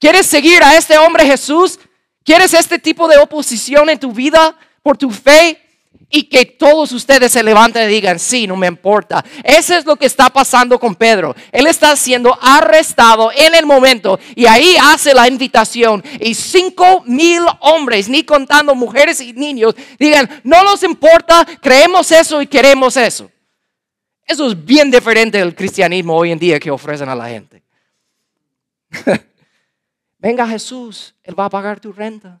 ¿Quieres 0.00 0.24
seguir 0.24 0.62
a 0.62 0.78
este 0.78 0.96
hombre 0.96 1.26
Jesús? 1.26 1.78
¿Quieres 2.24 2.54
este 2.54 2.78
tipo 2.78 3.06
de 3.06 3.18
oposición 3.18 3.90
en 3.90 4.00
tu 4.00 4.12
vida 4.12 4.56
por 4.82 4.96
tu 4.96 5.10
fe? 5.10 5.65
Y 6.08 6.24
que 6.24 6.46
todos 6.46 6.92
ustedes 6.92 7.32
se 7.32 7.42
levanten 7.42 7.88
y 7.88 7.92
digan, 7.92 8.18
sí, 8.18 8.46
no 8.46 8.56
me 8.56 8.68
importa. 8.68 9.24
Eso 9.42 9.74
es 9.74 9.84
lo 9.84 9.96
que 9.96 10.06
está 10.06 10.30
pasando 10.30 10.78
con 10.78 10.94
Pedro. 10.94 11.34
Él 11.50 11.66
está 11.66 11.96
siendo 11.96 12.38
arrestado 12.40 13.30
en 13.34 13.54
el 13.54 13.66
momento 13.66 14.18
y 14.34 14.46
ahí 14.46 14.76
hace 14.80 15.14
la 15.14 15.28
invitación 15.28 16.02
y 16.20 16.34
cinco 16.34 17.02
mil 17.06 17.42
hombres, 17.60 18.08
ni 18.08 18.22
contando 18.22 18.74
mujeres 18.74 19.20
y 19.20 19.32
niños, 19.32 19.74
digan, 19.98 20.28
no 20.44 20.62
nos 20.62 20.82
importa, 20.82 21.46
creemos 21.60 22.10
eso 22.12 22.40
y 22.40 22.46
queremos 22.46 22.96
eso. 22.96 23.30
Eso 24.24 24.48
es 24.48 24.64
bien 24.64 24.90
diferente 24.90 25.38
del 25.38 25.54
cristianismo 25.54 26.16
hoy 26.16 26.32
en 26.32 26.38
día 26.38 26.58
que 26.58 26.70
ofrecen 26.70 27.08
a 27.08 27.14
la 27.14 27.28
gente. 27.28 27.62
Venga 30.18 30.48
Jesús, 30.48 31.14
Él 31.22 31.38
va 31.38 31.44
a 31.44 31.50
pagar 31.50 31.78
tu 31.78 31.92
renta. 31.92 32.40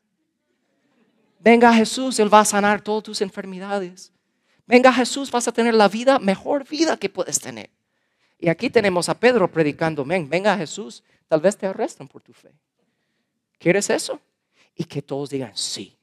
Venga 1.46 1.72
Jesús, 1.72 2.18
Él 2.18 2.34
va 2.34 2.40
a 2.40 2.44
sanar 2.44 2.82
todas 2.82 3.04
tus 3.04 3.20
enfermedades. 3.20 4.12
Venga 4.66 4.92
Jesús, 4.92 5.30
vas 5.30 5.46
a 5.46 5.52
tener 5.52 5.74
la 5.74 5.86
vida, 5.86 6.18
mejor 6.18 6.68
vida 6.68 6.96
que 6.96 7.08
puedes 7.08 7.38
tener. 7.38 7.70
Y 8.36 8.48
aquí 8.48 8.68
tenemos 8.68 9.08
a 9.08 9.16
Pedro 9.16 9.48
predicando, 9.48 10.04
ven, 10.04 10.28
venga 10.28 10.56
Jesús, 10.56 11.04
tal 11.28 11.40
vez 11.40 11.56
te 11.56 11.68
arrestan 11.68 12.08
por 12.08 12.20
tu 12.20 12.32
fe. 12.32 12.50
¿Quieres 13.60 13.88
eso? 13.90 14.20
Y 14.74 14.82
que 14.82 15.00
todos 15.00 15.30
digan 15.30 15.56
sí. 15.56 15.96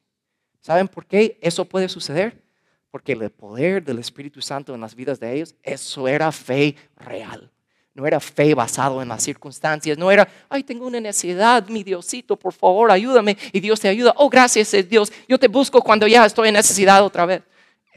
¿Saben 0.61 0.87
por 0.87 1.05
qué 1.05 1.37
eso 1.41 1.65
puede 1.65 1.89
suceder? 1.89 2.41
Porque 2.89 3.11
el 3.11 3.29
poder 3.29 3.83
del 3.83 3.99
Espíritu 3.99 4.41
Santo 4.41 4.73
en 4.73 4.79
las 4.79 4.95
vidas 4.95 5.19
de 5.19 5.33
ellos, 5.33 5.55
eso 5.61 6.07
era 6.07 6.31
fe 6.31 6.77
real. 6.95 7.51
No 7.95 8.07
era 8.07 8.19
fe 8.19 8.55
basado 8.55 9.01
en 9.01 9.07
las 9.07 9.21
circunstancias. 9.21 9.97
No 9.97 10.09
era, 10.11 10.27
ay, 10.49 10.63
tengo 10.63 10.87
una 10.87 10.99
necesidad, 10.99 11.67
mi 11.67 11.83
Diosito, 11.83 12.35
por 12.35 12.53
favor, 12.53 12.89
ayúdame. 12.89 13.37
Y 13.51 13.59
Dios 13.59 13.79
te 13.79 13.87
ayuda. 13.87 14.13
Oh, 14.17 14.29
gracias, 14.29 14.73
eh, 14.73 14.83
Dios. 14.83 15.11
Yo 15.27 15.37
te 15.37 15.47
busco 15.47 15.81
cuando 15.81 16.07
ya 16.07 16.25
estoy 16.25 16.47
en 16.47 16.55
necesidad 16.55 17.03
otra 17.03 17.25
vez. 17.25 17.43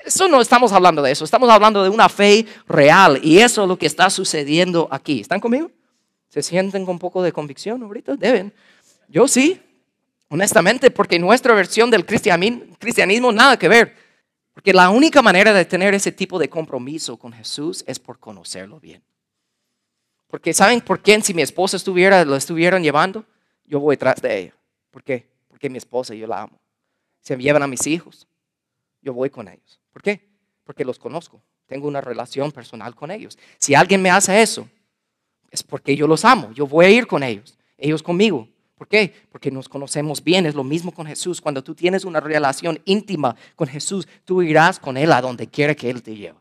Eso 0.05 0.29
no 0.29 0.41
estamos 0.41 0.71
hablando 0.73 1.03
de 1.03 1.13
eso. 1.13 1.25
Estamos 1.25 1.49
hablando 1.49 1.83
de 1.83 1.89
una 1.89 2.09
fe 2.09 2.47
real. 2.69 3.19
Y 3.23 3.39
eso 3.39 3.63
es 3.63 3.69
lo 3.69 3.79
que 3.79 3.87
está 3.87 4.11
sucediendo 4.11 4.87
aquí. 4.91 5.21
¿Están 5.21 5.41
conmigo? 5.41 5.71
¿Se 6.29 6.43
sienten 6.43 6.85
con 6.85 6.95
un 6.95 6.99
poco 6.99 7.23
de 7.23 7.33
convicción 7.33 7.83
ahorita? 7.83 8.17
Deben. 8.17 8.53
Yo 9.09 9.27
sí, 9.27 9.61
honestamente, 10.29 10.91
porque 10.91 11.19
nuestra 11.19 11.55
versión 11.55 11.91
del 11.91 12.05
cristianismo 12.05 13.33
nada 13.33 13.59
que 13.59 13.69
ver. 13.69 13.97
Porque 14.53 14.75
la 14.75 14.91
única 14.91 15.23
manera 15.23 15.55
de 15.55 15.65
tener 15.65 15.95
ese 15.95 16.13
tipo 16.13 16.39
de 16.39 16.51
compromiso 16.51 17.17
con 17.17 17.33
Jesús 17.33 17.83
es 17.87 17.99
por 17.99 18.19
conocerlo 18.19 18.79
bien. 18.79 19.03
Porque 20.29 20.53
¿saben 20.53 20.81
por 20.81 21.01
qué 21.01 21.21
si 21.23 21.35
mi 21.35 21.43
esposa 21.43 21.77
estuviera, 21.77 22.25
lo 22.25 22.37
estuvieran 22.37 22.83
llevando? 22.83 23.25
Yo 23.65 23.81
voy 23.81 23.95
detrás 23.95 24.21
de 24.21 24.39
ella. 24.39 24.55
¿Por 24.91 25.03
qué? 25.03 25.29
Porque 25.49 25.71
mi 25.71 25.79
esposa 25.79 26.15
yo 26.15 26.27
la 26.27 26.43
amo. 26.43 26.59
Se 27.21 27.37
me 27.37 27.43
llevan 27.43 27.63
a 27.63 27.67
mis 27.67 27.87
hijos, 27.87 28.27
yo 29.03 29.13
voy 29.13 29.31
con 29.31 29.49
ellos. 29.49 29.81
¿Por 29.93 30.03
qué? 30.03 30.29
Porque 30.65 30.85
los 30.85 30.99
conozco. 30.99 31.43
Tengo 31.67 31.89
una 31.89 32.01
relación 32.01 32.53
personal 32.53 32.95
con 32.95 33.11
ellos. 33.11 33.39
Si 33.59 33.75
alguien 33.75 34.01
me 34.03 34.11
hace 34.11 34.41
eso, 34.41 34.69
es 35.51 35.63
porque 35.63 35.97
yo 35.97 36.07
los 36.07 36.25
amo. 36.25 36.53
Yo 36.53 36.67
voy 36.67 36.87
a 36.87 36.91
ir 36.91 37.07
con 37.07 37.23
ellos, 37.23 37.59
ellos 37.77 38.03
conmigo. 38.03 38.49
¿Por 38.77 38.89
qué? 38.89 39.13
Porque 39.31 39.51
nos 39.51 39.69
conocemos 39.69 40.23
bien. 40.23 40.47
Es 40.47 40.55
lo 40.55 40.63
mismo 40.63 40.93
con 40.93 41.07
Jesús. 41.07 41.41
Cuando 41.41 41.65
tú 41.65 41.75
tienes 41.75 42.05
una 42.05 42.21
relación 42.21 42.81
íntima 42.85 43.35
con 43.57 43.69
Jesús, 43.69 44.07
tú 44.25 44.43
irás 44.43 44.79
con 44.79 44.97
Él 44.97 45.13
a 45.13 45.23
donde 45.23 45.47
quiera 45.47 45.75
que 45.75 45.89
Él 45.89 46.03
te 46.03 46.15
lleve. 46.15 46.39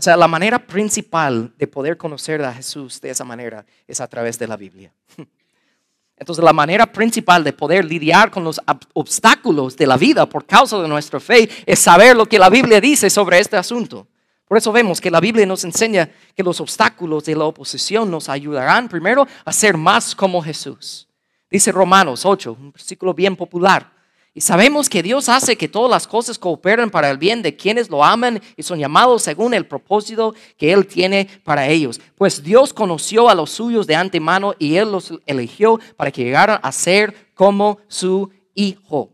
O 0.00 0.02
sea, 0.02 0.16
la 0.16 0.28
manera 0.28 0.58
principal 0.58 1.52
de 1.58 1.66
poder 1.66 1.98
conocer 1.98 2.42
a 2.42 2.54
Jesús 2.54 3.02
de 3.02 3.10
esa 3.10 3.22
manera 3.22 3.66
es 3.86 4.00
a 4.00 4.08
través 4.08 4.38
de 4.38 4.46
la 4.46 4.56
Biblia. 4.56 4.94
Entonces, 6.16 6.42
la 6.42 6.54
manera 6.54 6.90
principal 6.90 7.44
de 7.44 7.52
poder 7.52 7.84
lidiar 7.84 8.30
con 8.30 8.42
los 8.42 8.58
obstáculos 8.94 9.76
de 9.76 9.86
la 9.86 9.98
vida 9.98 10.24
por 10.24 10.46
causa 10.46 10.80
de 10.80 10.88
nuestra 10.88 11.20
fe 11.20 11.50
es 11.66 11.80
saber 11.80 12.16
lo 12.16 12.24
que 12.24 12.38
la 12.38 12.48
Biblia 12.48 12.80
dice 12.80 13.10
sobre 13.10 13.40
este 13.40 13.58
asunto. 13.58 14.08
Por 14.48 14.56
eso 14.56 14.72
vemos 14.72 15.02
que 15.02 15.10
la 15.10 15.20
Biblia 15.20 15.44
nos 15.44 15.64
enseña 15.64 16.10
que 16.34 16.42
los 16.42 16.62
obstáculos 16.62 17.26
de 17.26 17.36
la 17.36 17.44
oposición 17.44 18.10
nos 18.10 18.30
ayudarán 18.30 18.88
primero 18.88 19.26
a 19.44 19.52
ser 19.52 19.76
más 19.76 20.14
como 20.14 20.40
Jesús. 20.40 21.08
Dice 21.50 21.72
Romanos 21.72 22.24
8, 22.24 22.56
un 22.58 22.72
versículo 22.72 23.12
bien 23.12 23.36
popular. 23.36 23.99
Y 24.32 24.42
sabemos 24.42 24.88
que 24.88 25.02
Dios 25.02 25.28
hace 25.28 25.56
que 25.56 25.68
todas 25.68 25.90
las 25.90 26.06
cosas 26.06 26.38
cooperen 26.38 26.88
para 26.88 27.10
el 27.10 27.18
bien 27.18 27.42
de 27.42 27.56
quienes 27.56 27.90
lo 27.90 28.04
aman 28.04 28.40
y 28.56 28.62
son 28.62 28.78
llamados 28.78 29.22
según 29.22 29.54
el 29.54 29.66
propósito 29.66 30.34
que 30.56 30.72
Él 30.72 30.86
tiene 30.86 31.28
para 31.42 31.66
ellos. 31.66 32.00
Pues 32.16 32.42
Dios 32.42 32.72
conoció 32.72 33.28
a 33.28 33.34
los 33.34 33.50
suyos 33.50 33.88
de 33.88 33.96
antemano 33.96 34.54
y 34.58 34.76
Él 34.76 34.92
los 34.92 35.12
eligió 35.26 35.80
para 35.96 36.12
que 36.12 36.22
llegaran 36.22 36.60
a 36.62 36.70
ser 36.70 37.32
como 37.34 37.78
su 37.88 38.30
hijo. 38.54 39.10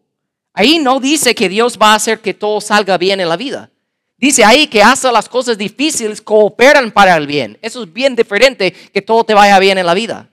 Ahí 0.53 0.79
no 0.79 1.01
dice 1.01 1.35
que 1.35 1.49
Dios 1.49 1.79
va 1.81 1.93
a 1.93 1.97
hacer 1.97 2.21
que 2.21 2.35
todo 2.35 2.61
salga 2.61 2.99
bien 2.99 3.19
en 3.21 3.29
la 3.31 3.37
vida. 3.37 3.71
Dice 4.19 4.45
ahí 4.45 4.67
que 4.67 4.83
hasta 4.83 5.13
las 5.13 5.29
cosas 5.29 5.57
difíciles 5.57 6.21
cooperan 6.21 6.91
para 6.91 7.17
el 7.17 7.27
bien. 7.27 7.59
Eso 7.63 7.83
es 7.83 7.93
bien 7.93 8.17
diferente 8.17 8.73
que 8.73 9.03
todo 9.03 9.25
te 9.25 9.35
vaya 9.35 9.59
bien 9.59 9.79
en 9.79 9.87
la 9.87 9.95
vida. 9.95 10.31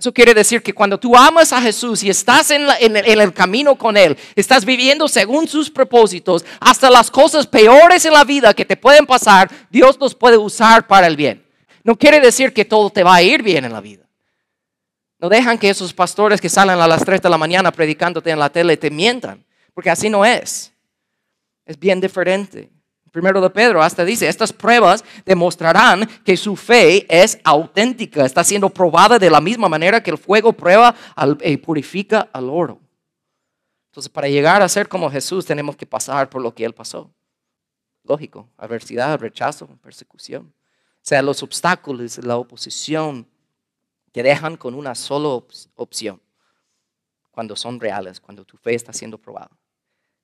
Eso 0.00 0.14
quiere 0.14 0.32
decir 0.32 0.62
que 0.62 0.72
cuando 0.72 0.98
tú 0.98 1.14
amas 1.14 1.52
a 1.52 1.60
Jesús 1.60 2.02
y 2.02 2.08
estás 2.08 2.50
en, 2.50 2.66
el 2.96 3.34
camino 3.34 3.76
con 3.76 3.98
Él, 3.98 4.16
estás 4.34 4.64
viviendo 4.64 5.06
según 5.06 5.46
sus 5.46 5.70
propósitos, 5.70 6.42
hasta 6.58 6.88
las 6.88 7.10
cosas 7.10 7.46
peores 7.46 8.06
en 8.06 8.14
la 8.14 8.24
vida 8.24 8.54
que 8.54 8.64
te 8.64 8.78
pueden 8.78 9.04
pasar, 9.04 9.50
Dios 9.68 9.98
los 10.00 10.14
puede 10.14 10.38
usar 10.38 10.86
para 10.86 11.06
el 11.06 11.16
bien. 11.16 11.44
No 11.84 11.96
quiere 11.96 12.18
decir 12.18 12.54
que 12.54 12.64
todo 12.64 12.88
te 12.88 13.02
va 13.02 13.16
a 13.16 13.22
ir 13.22 13.42
bien 13.42 13.66
en 13.66 13.74
la 13.74 13.82
vida. 13.82 14.08
No 15.18 15.28
dejan 15.28 15.58
que 15.58 15.68
esos 15.68 15.92
pastores 15.92 16.40
que 16.40 16.48
salen 16.48 16.80
a 16.80 16.88
las 16.88 17.04
3 17.04 17.20
de 17.20 17.28
la 17.28 17.36
mañana 17.36 17.70
predicándote 17.70 18.30
en 18.30 18.38
la 18.38 18.48
tele 18.48 18.78
te 18.78 18.90
mientan, 18.90 19.44
porque 19.74 19.90
así 19.90 20.08
no 20.08 20.24
es. 20.24 20.72
Es 21.66 21.78
bien 21.78 22.00
diferente. 22.00 22.70
Primero 23.10 23.40
de 23.40 23.50
Pedro 23.50 23.82
hasta 23.82 24.04
dice, 24.04 24.28
estas 24.28 24.52
pruebas 24.52 25.04
demostrarán 25.24 26.08
que 26.24 26.36
su 26.36 26.54
fe 26.54 27.06
es 27.08 27.38
auténtica, 27.42 28.24
está 28.24 28.44
siendo 28.44 28.70
probada 28.70 29.18
de 29.18 29.30
la 29.30 29.40
misma 29.40 29.68
manera 29.68 30.02
que 30.02 30.10
el 30.10 30.18
fuego 30.18 30.52
prueba 30.52 30.94
y 31.42 31.56
purifica 31.56 32.28
al 32.32 32.48
oro. 32.48 32.80
Entonces, 33.90 34.08
para 34.08 34.28
llegar 34.28 34.62
a 34.62 34.68
ser 34.68 34.88
como 34.88 35.10
Jesús 35.10 35.44
tenemos 35.44 35.76
que 35.76 35.86
pasar 35.86 36.30
por 36.30 36.40
lo 36.40 36.54
que 36.54 36.64
Él 36.64 36.72
pasó. 36.72 37.10
Lógico, 38.04 38.48
adversidad, 38.56 39.18
rechazo, 39.18 39.66
persecución. 39.82 40.54
O 40.96 41.02
sea, 41.02 41.22
los 41.22 41.42
obstáculos, 41.42 42.18
la 42.18 42.36
oposición, 42.36 43.26
te 44.12 44.22
dejan 44.22 44.56
con 44.56 44.74
una 44.74 44.94
sola 44.94 45.42
opción 45.74 46.20
cuando 47.30 47.56
son 47.56 47.80
reales, 47.80 48.20
cuando 48.20 48.44
tu 48.44 48.56
fe 48.56 48.74
está 48.74 48.92
siendo 48.92 49.18
probada. 49.18 49.50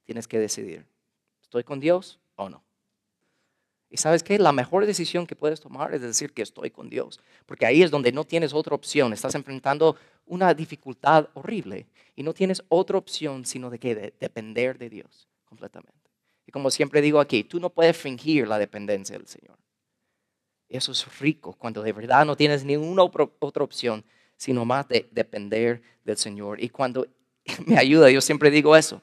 Tienes 0.04 0.28
que 0.28 0.38
decidir, 0.38 0.86
¿estoy 1.42 1.64
con 1.64 1.80
Dios 1.80 2.20
o 2.36 2.48
no? 2.48 2.65
Y 3.88 3.98
sabes 3.98 4.22
qué? 4.22 4.38
La 4.38 4.52
mejor 4.52 4.84
decisión 4.84 5.26
que 5.26 5.36
puedes 5.36 5.60
tomar 5.60 5.94
es 5.94 6.00
decir 6.00 6.32
que 6.32 6.42
estoy 6.42 6.70
con 6.70 6.90
Dios, 6.90 7.20
porque 7.46 7.66
ahí 7.66 7.82
es 7.82 7.90
donde 7.90 8.12
no 8.12 8.24
tienes 8.24 8.52
otra 8.52 8.74
opción, 8.74 9.12
estás 9.12 9.34
enfrentando 9.34 9.96
una 10.26 10.52
dificultad 10.54 11.28
horrible 11.34 11.86
y 12.16 12.22
no 12.22 12.34
tienes 12.34 12.62
otra 12.68 12.98
opción 12.98 13.44
sino 13.44 13.70
de 13.70 13.78
que 13.78 14.14
depender 14.18 14.76
de 14.78 14.90
Dios 14.90 15.28
completamente. 15.44 15.94
Y 16.46 16.52
como 16.52 16.70
siempre 16.70 17.00
digo 17.00 17.20
aquí, 17.20 17.44
tú 17.44 17.60
no 17.60 17.70
puedes 17.70 17.96
fingir 17.96 18.48
la 18.48 18.58
dependencia 18.58 19.16
del 19.16 19.28
Señor. 19.28 19.56
Eso 20.68 20.90
es 20.90 21.18
rico 21.20 21.54
cuando 21.56 21.82
de 21.82 21.92
verdad 21.92 22.26
no 22.26 22.36
tienes 22.36 22.64
ninguna 22.64 23.04
otra 23.04 23.64
opción 23.64 24.04
sino 24.36 24.64
más 24.64 24.86
de 24.88 25.08
depender 25.12 25.80
del 26.04 26.16
Señor. 26.16 26.62
Y 26.62 26.68
cuando 26.68 27.06
me 27.66 27.78
ayuda, 27.78 28.10
yo 28.10 28.20
siempre 28.20 28.50
digo 28.50 28.76
eso 28.76 29.00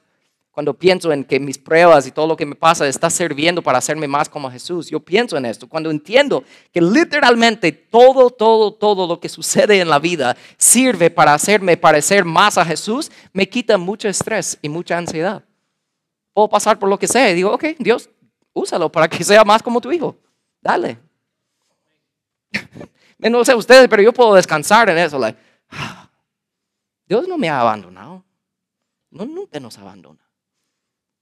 cuando 0.54 0.72
pienso 0.72 1.12
en 1.12 1.24
que 1.24 1.40
mis 1.40 1.58
pruebas 1.58 2.06
y 2.06 2.12
todo 2.12 2.28
lo 2.28 2.36
que 2.36 2.46
me 2.46 2.54
pasa 2.54 2.86
está 2.86 3.10
sirviendo 3.10 3.60
para 3.60 3.78
hacerme 3.78 4.06
más 4.06 4.28
como 4.28 4.48
Jesús, 4.48 4.88
yo 4.88 5.00
pienso 5.00 5.36
en 5.36 5.46
esto. 5.46 5.68
Cuando 5.68 5.90
entiendo 5.90 6.44
que 6.70 6.80
literalmente 6.80 7.72
todo, 7.72 8.30
todo, 8.30 8.72
todo 8.72 9.08
lo 9.08 9.18
que 9.18 9.28
sucede 9.28 9.80
en 9.80 9.90
la 9.90 9.98
vida 9.98 10.36
sirve 10.56 11.10
para 11.10 11.34
hacerme 11.34 11.76
parecer 11.76 12.24
más 12.24 12.56
a 12.56 12.64
Jesús, 12.64 13.10
me 13.32 13.48
quita 13.48 13.76
mucho 13.78 14.08
estrés 14.08 14.56
y 14.62 14.68
mucha 14.68 14.96
ansiedad. 14.96 15.44
Puedo 16.32 16.48
pasar 16.48 16.78
por 16.78 16.88
lo 16.88 17.00
que 17.00 17.08
sea 17.08 17.28
y 17.32 17.34
digo, 17.34 17.52
ok, 17.52 17.64
Dios, 17.80 18.08
úsalo 18.52 18.92
para 18.92 19.08
que 19.08 19.24
sea 19.24 19.44
más 19.44 19.60
como 19.60 19.80
tu 19.80 19.90
hijo. 19.90 20.16
Dale. 20.60 21.00
no 23.18 23.44
sé 23.44 23.56
ustedes, 23.56 23.88
pero 23.88 24.04
yo 24.04 24.12
puedo 24.12 24.36
descansar 24.36 24.88
en 24.88 24.98
eso. 24.98 25.20
Dios 27.08 27.26
no 27.26 27.36
me 27.36 27.48
ha 27.48 27.58
abandonado. 27.60 28.24
No, 29.10 29.26
nunca 29.26 29.58
nos 29.58 29.76
abandona. 29.78 30.23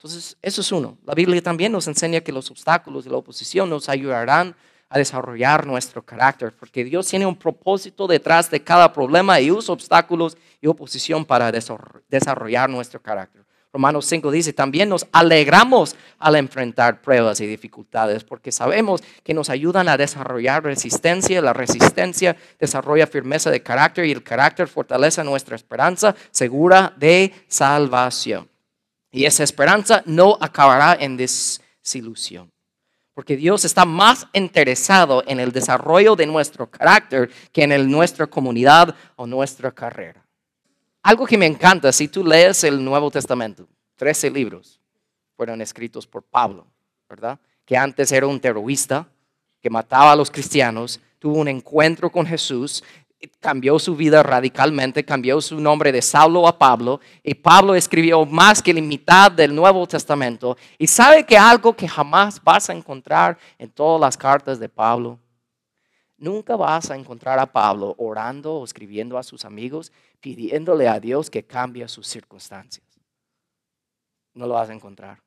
Entonces, 0.03 0.37
eso 0.43 0.63
es 0.63 0.73
uno. 0.73 0.99
La 1.05 1.15
Biblia 1.15 1.41
también 1.41 1.71
nos 1.71 1.87
enseña 1.87 2.21
que 2.23 2.33
los 2.33 2.51
obstáculos 2.51 3.05
de 3.05 3.11
la 3.13 3.19
oposición 3.19 3.71
nos 3.71 3.89
ayudarán 3.89 4.57
a 4.89 4.99
desarrollar 4.99 5.65
nuestro 5.65 6.03
carácter, 6.03 6.53
porque 6.59 6.83
Dios 6.83 7.07
tiene 7.07 7.25
un 7.25 7.37
propósito 7.37 8.09
detrás 8.09 8.51
de 8.51 8.61
cada 8.61 8.93
problema 8.93 9.41
y 9.41 9.53
usa 9.53 9.73
obstáculos 9.73 10.37
y 10.61 10.67
oposición 10.67 11.25
para 11.25 11.53
desarrollar 11.53 12.69
nuestro 12.69 13.01
carácter. 13.01 13.45
Romanos 13.73 14.05
5 14.07 14.33
dice, 14.33 14.53
también 14.53 14.89
nos 14.89 15.07
alegramos 15.13 15.95
al 16.19 16.35
enfrentar 16.35 17.01
pruebas 17.01 17.41
y 17.41 17.47
dificultades, 17.47 18.25
porque 18.25 18.51
sabemos 18.51 19.05
que 19.23 19.35
nos 19.35 19.51
ayudan 19.51 19.89
a 19.89 19.97
desarrollar 19.97 20.65
resistencia, 20.65 21.41
la 21.41 21.53
resistencia 21.53 22.37
desarrolla 22.59 23.07
firmeza 23.07 23.53
de 23.53 23.63
carácter 23.63 24.07
y 24.07 24.11
el 24.11 24.25
carácter 24.25 24.67
fortalece 24.67 25.23
nuestra 25.23 25.55
esperanza 25.55 26.17
segura 26.33 26.93
de 26.99 27.33
salvación. 27.47 28.52
Y 29.13 29.27
esa 29.27 29.45
esperanza 29.45 30.03
no 30.07 30.37
acabará 30.41 30.97
en 30.99 31.17
desilusión. 31.17 32.51
Porque 33.15 33.37
Dios 33.37 33.65
está 33.67 33.85
más 33.85 34.27
interesado 34.33 35.23
en 35.27 35.39
el 35.39 35.53
desarrollo 35.53 36.17
de 36.17 36.27
nuestro 36.27 36.69
carácter 36.71 37.31
que 37.53 37.63
en 37.63 37.91
nuestra 37.91 38.27
comunidad 38.27 38.95
o 39.17 39.27
nuestra 39.27 39.71
carrera. 39.71 40.25
Algo 41.03 41.27
que 41.27 41.37
me 41.37 41.47
encanta, 41.47 41.93
si 41.93 42.09
tú 42.09 42.25
lees 42.25 42.65
el 42.65 42.83
Nuevo 42.83 43.11
Testamento, 43.11 43.69
13 43.97 44.31
libros 44.31 44.81
fueron 45.37 45.61
escritos 45.61 46.07
por 46.07 46.23
Pablo, 46.23 46.67
¿verdad? 47.09 47.39
Que 47.67 47.77
antes 47.77 48.11
era 48.13 48.27
un 48.27 48.41
terrorista, 48.41 49.07
que 49.61 49.69
mataba 49.69 50.13
a 50.13 50.17
los 50.17 50.31
cristianos, 50.31 51.01
tuvo 51.19 51.39
un 51.39 51.49
encuentro 51.49 52.11
con 52.11 52.27
Jesús, 52.27 52.83
cambió 53.41 53.79
su 53.79 53.97
vida 53.97 54.23
radicalmente, 54.23 55.05
cambió 55.05 55.41
su 55.41 55.61
nombre 55.61 55.93
de 55.93 56.03
Saulo 56.03 56.47
a 56.47 56.59
Pablo, 56.59 57.01
y 57.23 57.35
Pablo 57.35 57.75
escribió 57.75 58.25
más 58.27 58.63
que 58.63 58.75
la 58.75 58.81
mitad 58.81 59.31
del 59.31 59.55
Nuevo 59.55 59.87
Testamento. 59.87 60.57
Y 60.79 60.87
sabe 60.87 61.25
que 61.25 61.37
algo 61.37 61.75
que 61.75 61.89
jamás 61.89 62.43
vas 62.43 62.71
a 62.71 62.73
encontrar 62.73 63.39
en 63.59 63.71
todas 63.71 64.01
las 64.01 64.17
cartas 64.17 64.59
de 64.59 64.69
Pablo, 64.69 65.19
nunca 66.17 66.57
vas 66.57 66.91
a 66.91 66.97
encontrar 66.97 67.39
a 67.39 67.47
Pablo 67.47 67.95
orando 67.99 68.55
o 68.55 68.65
escribiendo 68.65 69.19
a 69.19 69.23
sus 69.23 69.45
amigos, 69.45 69.93
pidiéndole 70.21 70.89
a 70.89 71.01
Dios 71.01 71.31
que 71.31 71.45
cambie 71.45 71.87
sus 71.89 72.07
circunstancias. 72.07 72.87
No 74.35 74.47
lo 74.47 74.55
vas 74.55 74.71
a 74.71 74.75
encontrar. 74.75 75.21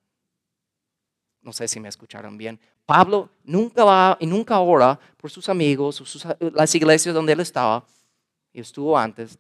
No 1.42 1.54
sé 1.54 1.68
si 1.68 1.80
me 1.80 1.90
escucharon 1.90 2.38
bien. 2.38 2.60
Pablo 2.86 3.30
nunca 3.44 3.84
va 3.84 4.18
y 4.20 4.28
nunca 4.28 4.60
ora 4.60 5.00
por 5.18 5.32
sus 5.32 5.50
amigos, 5.50 6.04
las 6.40 6.76
iglesias 6.76 7.16
donde 7.16 7.34
él 7.34 7.40
estaba 7.40 7.86
y 8.54 8.62
estuvo 8.62 8.98
antes, 8.98 9.38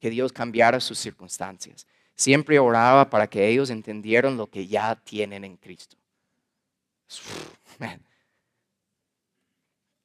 que 0.00 0.10
Dios 0.10 0.32
cambiara 0.32 0.80
sus 0.80 0.98
circunstancias. 0.98 1.86
Siempre 2.14 2.58
oraba 2.58 3.10
para 3.10 3.26
que 3.26 3.48
ellos 3.48 3.70
entendieran 3.70 4.36
lo 4.36 4.46
que 4.46 4.66
ya 4.66 4.94
tienen 4.94 5.44
en 5.44 5.56
Cristo. 5.56 5.96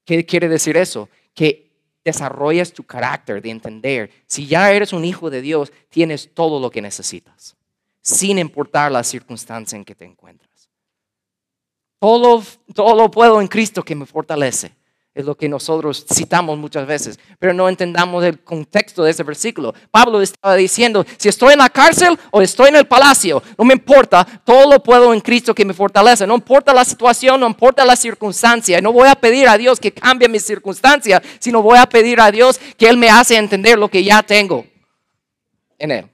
¿Qué 0.06 0.26
quiere 0.26 0.50
decir 0.50 0.76
eso? 0.76 1.08
Que 1.36 1.70
desarrollas 2.04 2.74
tu 2.74 2.84
carácter 2.84 3.42
de 3.42 3.52
entender, 3.52 4.12
si 4.26 4.48
ya 4.48 4.72
eres 4.72 4.94
un 4.94 5.06
hijo 5.06 5.30
de 5.30 5.42
Dios, 5.42 5.72
tienes 5.90 6.34
todo 6.34 6.60
lo 6.60 6.72
que 6.72 6.82
necesitas, 6.82 7.56
sin 8.02 8.40
importar 8.40 8.92
la 8.92 9.04
circunstancia 9.04 9.76
en 9.76 9.86
que 9.86 9.96
te 9.96 10.06
encuentras. 10.06 10.49
Todo, 12.00 12.44
todo 12.74 12.96
lo 12.96 13.12
puedo 13.12 13.42
en 13.42 13.48
Cristo 13.48 13.84
que 13.84 13.96
me 13.96 14.06
fortalece 14.06 14.74
es 15.20 15.26
lo 15.26 15.36
que 15.36 15.50
nosotros 15.50 16.06
citamos 16.14 16.58
muchas 16.58 16.88
veces, 16.88 17.20
pero 17.40 17.54
no 17.54 17.68
entendamos 17.68 18.24
el 18.24 18.40
contexto 18.40 19.04
de 19.04 19.12
ese 19.12 19.24
versículo. 19.24 19.74
Pablo 19.92 20.22
estaba 20.22 20.56
diciendo, 20.56 21.06
si 21.18 21.28
estoy 21.28 21.54
en 21.54 21.60
la 21.60 21.70
cárcel 21.70 22.18
o 22.32 22.42
estoy 22.42 22.70
en 22.70 22.78
el 22.78 22.88
palacio, 22.88 23.44
no 23.58 23.66
me 23.66 23.74
importa, 23.74 24.26
todo 24.46 24.72
lo 24.72 24.82
puedo 24.82 25.14
en 25.14 25.20
Cristo 25.20 25.54
que 25.54 25.66
me 25.66 25.74
fortalece, 25.74 26.26
no 26.26 26.36
importa 26.36 26.74
la 26.74 26.86
situación, 26.86 27.40
no 27.40 27.48
importa 27.48 27.84
la 27.84 27.96
circunstancia, 27.96 28.80
no 28.80 28.94
voy 28.94 29.10
a 29.10 29.16
pedir 29.16 29.50
a 29.50 29.58
Dios 29.58 29.80
que 29.80 29.92
cambie 29.92 30.30
mi 30.30 30.40
circunstancia, 30.40 31.22
sino 31.40 31.62
voy 31.62 31.80
a 31.80 31.86
pedir 31.86 32.22
a 32.22 32.32
Dios 32.32 32.60
que 32.78 32.88
Él 32.88 32.96
me 32.96 33.10
hace 33.10 33.36
entender 33.36 33.78
lo 33.78 33.90
que 33.90 34.04
ya 34.04 34.24
tengo 34.24 34.66
en 35.78 35.92
Él. 35.92 36.10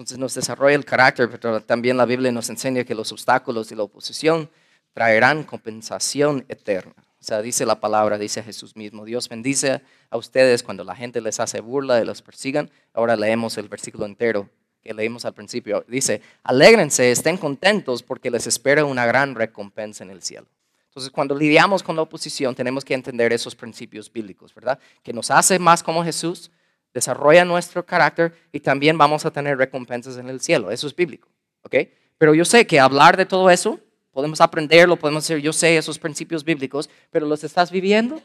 Entonces 0.00 0.16
nos 0.16 0.32
desarrolla 0.32 0.76
el 0.76 0.86
carácter, 0.86 1.28
pero 1.28 1.60
también 1.60 1.98
la 1.98 2.06
Biblia 2.06 2.32
nos 2.32 2.48
enseña 2.48 2.84
que 2.84 2.94
los 2.94 3.12
obstáculos 3.12 3.70
y 3.70 3.74
la 3.74 3.82
oposición 3.82 4.48
traerán 4.94 5.44
compensación 5.44 6.46
eterna. 6.48 6.94
O 6.96 7.22
sea, 7.22 7.42
dice 7.42 7.66
la 7.66 7.80
palabra, 7.80 8.16
dice 8.16 8.42
Jesús 8.42 8.76
mismo, 8.76 9.04
Dios 9.04 9.28
bendice 9.28 9.82
a 10.08 10.16
ustedes 10.16 10.62
cuando 10.62 10.84
la 10.84 10.96
gente 10.96 11.20
les 11.20 11.38
hace 11.38 11.60
burla 11.60 12.00
y 12.00 12.06
los 12.06 12.22
persigan. 12.22 12.70
Ahora 12.94 13.14
leemos 13.14 13.58
el 13.58 13.68
versículo 13.68 14.06
entero 14.06 14.48
que 14.82 14.94
leímos 14.94 15.26
al 15.26 15.34
principio. 15.34 15.84
Dice, 15.86 16.22
alégrense, 16.44 17.10
estén 17.10 17.36
contentos 17.36 18.02
porque 18.02 18.30
les 18.30 18.46
espera 18.46 18.86
una 18.86 19.04
gran 19.04 19.34
recompensa 19.34 20.02
en 20.02 20.08
el 20.08 20.22
cielo. 20.22 20.46
Entonces, 20.86 21.12
cuando 21.12 21.36
lidiamos 21.36 21.82
con 21.82 21.94
la 21.94 22.00
oposición, 22.00 22.54
tenemos 22.54 22.86
que 22.86 22.94
entender 22.94 23.34
esos 23.34 23.54
principios 23.54 24.10
bíblicos, 24.10 24.54
¿verdad? 24.54 24.78
Que 25.02 25.12
nos 25.12 25.30
hace 25.30 25.58
más 25.58 25.82
como 25.82 26.02
Jesús, 26.02 26.50
desarrolla 26.92 27.44
nuestro 27.44 27.84
carácter 27.84 28.34
y 28.52 28.60
también 28.60 28.98
vamos 28.98 29.24
a 29.24 29.30
tener 29.30 29.58
recompensas 29.58 30.16
en 30.16 30.28
el 30.28 30.40
cielo. 30.40 30.70
Eso 30.70 30.86
es 30.86 30.94
bíblico, 30.94 31.28
¿ok? 31.62 31.76
Pero 32.18 32.34
yo 32.34 32.44
sé 32.44 32.66
que 32.66 32.80
hablar 32.80 33.16
de 33.16 33.26
todo 33.26 33.50
eso 33.50 33.80
Podemos 34.12 34.40
aprenderlo, 34.40 34.96
podemos 34.96 35.26
decir, 35.26 35.42
yo 35.42 35.52
sé 35.52 35.76
esos 35.76 35.98
principios 35.98 36.42
bíblicos, 36.42 36.90
pero 37.10 37.26
¿los 37.26 37.44
estás 37.44 37.70
viviendo? 37.70 38.20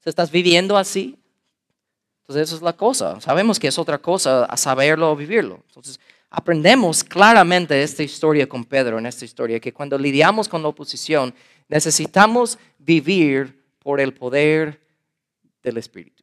¿Se 0.00 0.10
estás 0.10 0.30
viviendo 0.30 0.76
así? 0.76 1.16
Entonces, 2.20 2.48
eso 2.48 2.56
es 2.56 2.62
la 2.62 2.74
cosa. 2.74 3.20
Sabemos 3.20 3.58
que 3.58 3.68
es 3.68 3.78
otra 3.78 3.98
cosa 3.98 4.44
a 4.44 4.56
saberlo 4.56 5.10
o 5.10 5.16
vivirlo. 5.16 5.62
Entonces, 5.68 5.98
aprendemos 6.28 7.02
claramente 7.02 7.82
esta 7.82 8.02
historia 8.02 8.46
con 8.46 8.64
Pedro, 8.64 8.98
en 8.98 9.06
esta 9.06 9.24
historia, 9.24 9.58
que 9.58 9.72
cuando 9.72 9.96
lidiamos 9.96 10.48
con 10.48 10.60
la 10.60 10.68
oposición, 10.68 11.34
necesitamos 11.68 12.58
vivir 12.78 13.64
por 13.78 14.00
el 14.00 14.12
poder 14.12 14.80
del 15.62 15.78
Espíritu. 15.78 16.15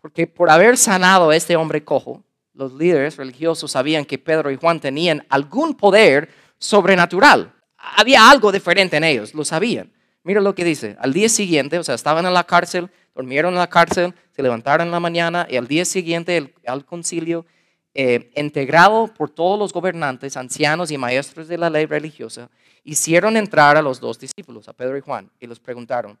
Porque 0.00 0.26
por 0.26 0.50
haber 0.50 0.76
sanado 0.76 1.30
a 1.30 1.36
este 1.36 1.56
hombre 1.56 1.84
cojo, 1.84 2.22
los 2.54 2.72
líderes 2.72 3.16
religiosos 3.16 3.72
sabían 3.72 4.04
que 4.04 4.18
Pedro 4.18 4.50
y 4.50 4.56
Juan 4.56 4.80
tenían 4.80 5.26
algún 5.28 5.74
poder 5.74 6.30
sobrenatural 6.58 7.52
había 7.80 8.30
algo 8.30 8.52
diferente 8.52 8.96
en 8.96 9.04
ellos, 9.04 9.34
lo 9.34 9.44
sabían. 9.44 9.92
Mira 10.22 10.40
lo 10.40 10.54
que 10.54 10.64
dice, 10.64 10.96
al 11.00 11.12
día 11.12 11.28
siguiente, 11.28 11.78
o 11.78 11.84
sea, 11.84 11.94
estaban 11.94 12.26
en 12.26 12.34
la 12.34 12.44
cárcel, 12.44 12.90
durmieron 13.14 13.54
en 13.54 13.58
la 13.58 13.68
cárcel, 13.68 14.14
se 14.32 14.42
levantaron 14.42 14.86
en 14.86 14.92
la 14.92 15.00
mañana 15.00 15.46
y 15.48 15.56
al 15.56 15.66
día 15.66 15.84
siguiente 15.84 16.54
al 16.66 16.84
concilio, 16.84 17.46
eh, 17.94 18.30
integrado 18.36 19.08
por 19.08 19.30
todos 19.30 19.58
los 19.58 19.72
gobernantes, 19.72 20.36
ancianos 20.36 20.90
y 20.90 20.98
maestros 20.98 21.48
de 21.48 21.58
la 21.58 21.70
ley 21.70 21.86
religiosa, 21.86 22.48
hicieron 22.84 23.36
entrar 23.36 23.76
a 23.76 23.82
los 23.82 23.98
dos 23.98 24.18
discípulos, 24.18 24.68
a 24.68 24.72
Pedro 24.72 24.96
y 24.96 25.00
Juan, 25.00 25.30
y 25.40 25.46
les 25.46 25.58
preguntaron, 25.58 26.18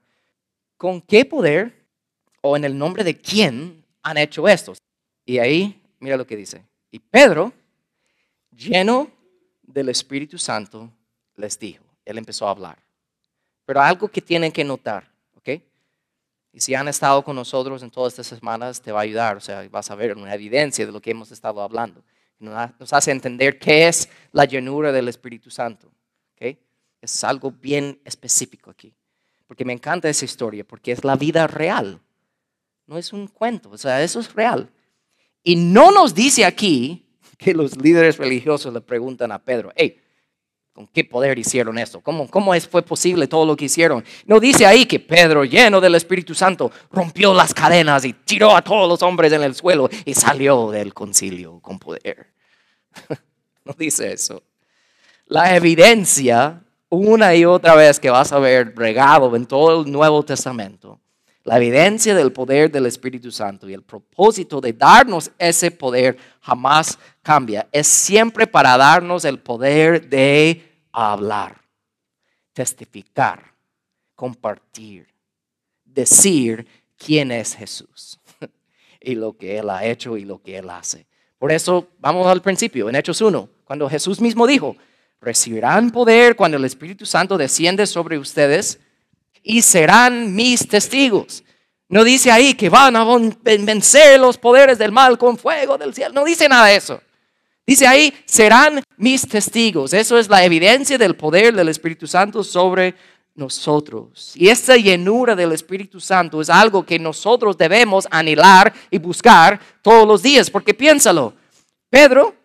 ¿con 0.76 1.00
qué 1.00 1.24
poder 1.24 1.79
o 2.40 2.56
en 2.56 2.64
el 2.64 2.76
nombre 2.76 3.04
de 3.04 3.16
quién 3.16 3.84
han 4.02 4.18
hecho 4.18 4.48
esto? 4.48 4.74
Y 5.24 5.38
ahí, 5.38 5.82
mira 5.98 6.16
lo 6.16 6.26
que 6.26 6.36
dice, 6.36 6.64
y 6.90 6.98
Pedro, 6.98 7.52
lleno 8.50 9.10
del 9.62 9.88
Espíritu 9.88 10.38
Santo, 10.38 10.90
les 11.36 11.58
dijo. 11.58 11.84
Él 12.04 12.18
empezó 12.18 12.46
a 12.46 12.50
hablar. 12.50 12.78
Pero 13.64 13.80
algo 13.80 14.08
que 14.08 14.20
tienen 14.20 14.50
que 14.50 14.64
notar, 14.64 15.08
¿ok? 15.36 15.48
Y 16.52 16.60
si 16.60 16.74
han 16.74 16.88
estado 16.88 17.22
con 17.22 17.36
nosotros 17.36 17.82
en 17.82 17.90
todas 17.90 18.18
estas 18.18 18.38
semanas, 18.38 18.82
te 18.82 18.90
va 18.90 19.00
a 19.00 19.02
ayudar, 19.02 19.36
o 19.36 19.40
sea, 19.40 19.66
vas 19.68 19.90
a 19.90 19.94
ver 19.94 20.16
una 20.16 20.34
evidencia 20.34 20.84
de 20.84 20.92
lo 20.92 21.00
que 21.00 21.12
hemos 21.12 21.30
estado 21.30 21.62
hablando. 21.62 22.02
Nos 22.40 22.92
hace 22.92 23.12
entender 23.12 23.58
qué 23.58 23.86
es 23.86 24.08
la 24.32 24.44
llenura 24.44 24.90
del 24.90 25.08
Espíritu 25.08 25.50
Santo, 25.50 25.88
¿ok? 26.34 26.56
Es 27.00 27.22
algo 27.22 27.52
bien 27.52 28.00
específico 28.04 28.70
aquí. 28.70 28.92
Porque 29.46 29.64
me 29.64 29.72
encanta 29.72 30.08
esa 30.08 30.24
historia, 30.24 30.64
porque 30.64 30.92
es 30.92 31.04
la 31.04 31.16
vida 31.16 31.46
real. 31.46 32.00
No 32.90 32.98
es 32.98 33.12
un 33.12 33.28
cuento, 33.28 33.70
o 33.70 33.78
sea, 33.78 34.02
eso 34.02 34.18
es 34.18 34.34
real. 34.34 34.68
Y 35.44 35.54
no 35.54 35.92
nos 35.92 36.12
dice 36.12 36.44
aquí 36.44 37.06
que 37.38 37.54
los 37.54 37.80
líderes 37.80 38.18
religiosos 38.18 38.74
le 38.74 38.80
preguntan 38.80 39.30
a 39.30 39.38
Pedro, 39.38 39.70
hey, 39.76 39.96
¿Con 40.72 40.88
qué 40.88 41.04
poder 41.04 41.38
hicieron 41.38 41.78
esto? 41.78 42.00
¿Cómo, 42.00 42.28
¿Cómo 42.28 42.52
es, 42.52 42.66
fue 42.66 42.82
posible 42.82 43.28
todo 43.28 43.46
lo 43.46 43.56
que 43.56 43.66
hicieron? 43.66 44.04
No 44.24 44.40
dice 44.40 44.66
ahí 44.66 44.86
que 44.86 44.98
Pedro, 44.98 45.44
lleno 45.44 45.80
del 45.80 45.94
Espíritu 45.94 46.34
Santo, 46.34 46.72
rompió 46.90 47.32
las 47.32 47.54
cadenas 47.54 48.04
y 48.04 48.12
tiró 48.12 48.56
a 48.56 48.62
todos 48.62 48.88
los 48.88 49.02
hombres 49.02 49.32
en 49.32 49.42
el 49.42 49.54
suelo 49.54 49.88
y 50.04 50.14
salió 50.14 50.70
del 50.70 50.92
concilio 50.92 51.60
con 51.60 51.78
poder. 51.78 52.32
no 53.64 53.72
dice 53.78 54.12
eso. 54.12 54.42
La 55.26 55.54
evidencia, 55.54 56.62
una 56.88 57.36
y 57.36 57.44
otra 57.44 57.76
vez 57.76 58.00
que 58.00 58.10
vas 58.10 58.32
a 58.32 58.40
ver 58.40 58.74
regado 58.74 59.36
en 59.36 59.46
todo 59.46 59.82
el 59.82 59.92
Nuevo 59.92 60.24
Testamento, 60.24 61.00
la 61.44 61.56
evidencia 61.56 62.14
del 62.14 62.32
poder 62.32 62.70
del 62.70 62.86
Espíritu 62.86 63.30
Santo 63.30 63.68
y 63.68 63.74
el 63.74 63.82
propósito 63.82 64.60
de 64.60 64.72
darnos 64.72 65.30
ese 65.38 65.70
poder 65.70 66.16
jamás 66.40 66.98
cambia. 67.22 67.66
Es 67.72 67.86
siempre 67.86 68.46
para 68.46 68.76
darnos 68.76 69.24
el 69.24 69.38
poder 69.38 70.08
de 70.08 70.62
hablar, 70.92 71.60
testificar, 72.52 73.54
compartir, 74.14 75.08
decir 75.84 76.66
quién 76.98 77.32
es 77.32 77.54
Jesús 77.54 78.20
y 79.00 79.14
lo 79.14 79.36
que 79.36 79.58
Él 79.58 79.70
ha 79.70 79.84
hecho 79.84 80.16
y 80.16 80.24
lo 80.24 80.42
que 80.42 80.58
Él 80.58 80.68
hace. 80.68 81.06
Por 81.38 81.52
eso 81.52 81.88
vamos 81.98 82.26
al 82.26 82.42
principio, 82.42 82.90
en 82.90 82.96
Hechos 82.96 83.22
1, 83.22 83.48
cuando 83.64 83.88
Jesús 83.88 84.20
mismo 84.20 84.46
dijo, 84.46 84.76
recibirán 85.22 85.90
poder 85.90 86.36
cuando 86.36 86.58
el 86.58 86.64
Espíritu 86.66 87.06
Santo 87.06 87.38
desciende 87.38 87.86
sobre 87.86 88.18
ustedes 88.18 88.78
y 89.42 89.62
serán 89.62 90.34
mis 90.34 90.66
testigos. 90.68 91.44
No 91.88 92.04
dice 92.04 92.30
ahí 92.30 92.54
que 92.54 92.68
van 92.68 92.94
a 92.94 93.04
vencer 93.42 94.20
los 94.20 94.38
poderes 94.38 94.78
del 94.78 94.92
mal 94.92 95.18
con 95.18 95.36
fuego 95.36 95.76
del 95.76 95.92
cielo. 95.92 96.12
No 96.14 96.24
dice 96.24 96.48
nada 96.48 96.66
de 96.66 96.76
eso. 96.76 97.00
Dice 97.66 97.86
ahí, 97.86 98.14
serán 98.26 98.82
mis 98.96 99.26
testigos. 99.26 99.92
Eso 99.92 100.18
es 100.18 100.28
la 100.28 100.44
evidencia 100.44 100.96
del 100.98 101.16
poder 101.16 101.54
del 101.54 101.68
Espíritu 101.68 102.06
Santo 102.06 102.44
sobre 102.44 102.94
nosotros. 103.34 104.32
Y 104.36 104.48
esta 104.48 104.76
llenura 104.76 105.34
del 105.34 105.52
Espíritu 105.52 106.00
Santo 106.00 106.40
es 106.40 106.48
algo 106.48 106.86
que 106.86 106.98
nosotros 106.98 107.58
debemos 107.58 108.06
anhelar 108.10 108.72
y 108.90 108.98
buscar 108.98 109.60
todos 109.82 110.06
los 110.06 110.22
días. 110.22 110.48
Porque 110.48 110.74
piénsalo, 110.74 111.34
Pedro, 111.88 112.36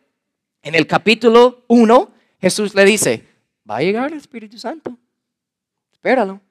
en 0.63 0.73
el 0.73 0.87
capítulo 0.87 1.65
1, 1.67 2.11
Jesús 2.41 2.73
le 2.73 2.83
dice, 2.83 3.27
va 3.69 3.77
a 3.77 3.81
llegar 3.81 4.11
el 4.11 4.17
Espíritu 4.17 4.57
Santo. 4.57 4.97
Espéralo 5.91 6.41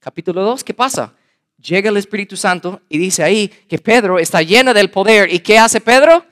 capítulo 0.00 0.42
2, 0.42 0.64
¿qué 0.64 0.74
pasa? 0.74 1.12
Llega 1.58 1.90
el 1.90 1.96
Espíritu 1.98 2.36
Santo 2.36 2.80
y 2.88 2.98
dice 2.98 3.22
ahí 3.22 3.48
que 3.48 3.78
Pedro 3.78 4.18
está 4.18 4.42
lleno 4.42 4.72
del 4.72 4.90
poder. 4.90 5.32
¿Y 5.32 5.40
qué 5.40 5.58
hace 5.58 5.80
Pedro? 5.80 6.24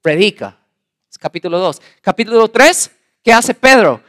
Predica. 0.00 0.56
Capítulo 1.20 1.58
2. 1.58 1.80
Capítulo 2.00 2.48
3, 2.48 2.90
¿qué 3.22 3.32
hace 3.32 3.54
Pedro? 3.54 4.02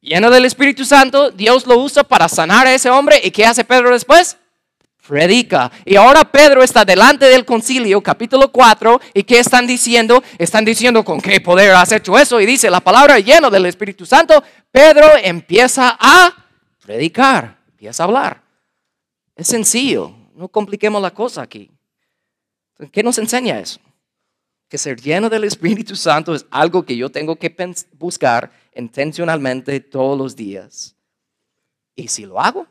Lleno 0.00 0.30
del 0.30 0.44
Espíritu 0.44 0.84
Santo, 0.84 1.30
Dios 1.30 1.66
lo 1.66 1.78
usa 1.78 2.02
para 2.02 2.28
sanar 2.28 2.66
a 2.66 2.74
ese 2.74 2.90
hombre. 2.90 3.20
¿Y 3.22 3.30
qué 3.30 3.46
hace 3.46 3.64
Pedro 3.64 3.92
después? 3.92 4.36
Predica. 5.06 5.70
Y 5.84 5.96
ahora 5.96 6.24
Pedro 6.24 6.62
está 6.62 6.84
delante 6.84 7.26
del 7.26 7.44
concilio, 7.44 8.02
capítulo 8.02 8.50
4, 8.50 9.00
¿y 9.14 9.22
qué 9.22 9.38
están 9.38 9.66
diciendo? 9.66 10.22
Están 10.38 10.64
diciendo, 10.64 11.04
¿con 11.04 11.20
qué 11.20 11.40
poder 11.40 11.72
has 11.72 11.92
hecho 11.92 12.18
eso? 12.18 12.40
Y 12.40 12.46
dice 12.46 12.68
la 12.70 12.80
palabra 12.80 13.18
lleno 13.18 13.48
del 13.48 13.66
Espíritu 13.66 14.04
Santo, 14.04 14.42
Pedro 14.70 15.06
empieza 15.22 15.96
a 15.98 16.34
predicar 16.80 17.59
empieza 17.80 18.02
a 18.02 18.06
hablar. 18.06 18.42
Es 19.34 19.46
sencillo, 19.46 20.14
no 20.34 20.48
compliquemos 20.48 21.00
la 21.00 21.12
cosa 21.12 21.40
aquí. 21.40 21.70
¿Qué 22.92 23.02
nos 23.02 23.16
enseña 23.16 23.58
eso? 23.58 23.80
Que 24.68 24.76
ser 24.76 25.00
lleno 25.00 25.30
del 25.30 25.44
Espíritu 25.44 25.96
Santo 25.96 26.34
es 26.34 26.44
algo 26.50 26.84
que 26.84 26.94
yo 26.94 27.10
tengo 27.10 27.36
que 27.36 27.74
buscar 27.94 28.52
intencionalmente 28.74 29.80
todos 29.80 30.18
los 30.18 30.36
días. 30.36 30.94
Y 31.94 32.08
si 32.08 32.26
lo 32.26 32.38
hago, 32.38 32.66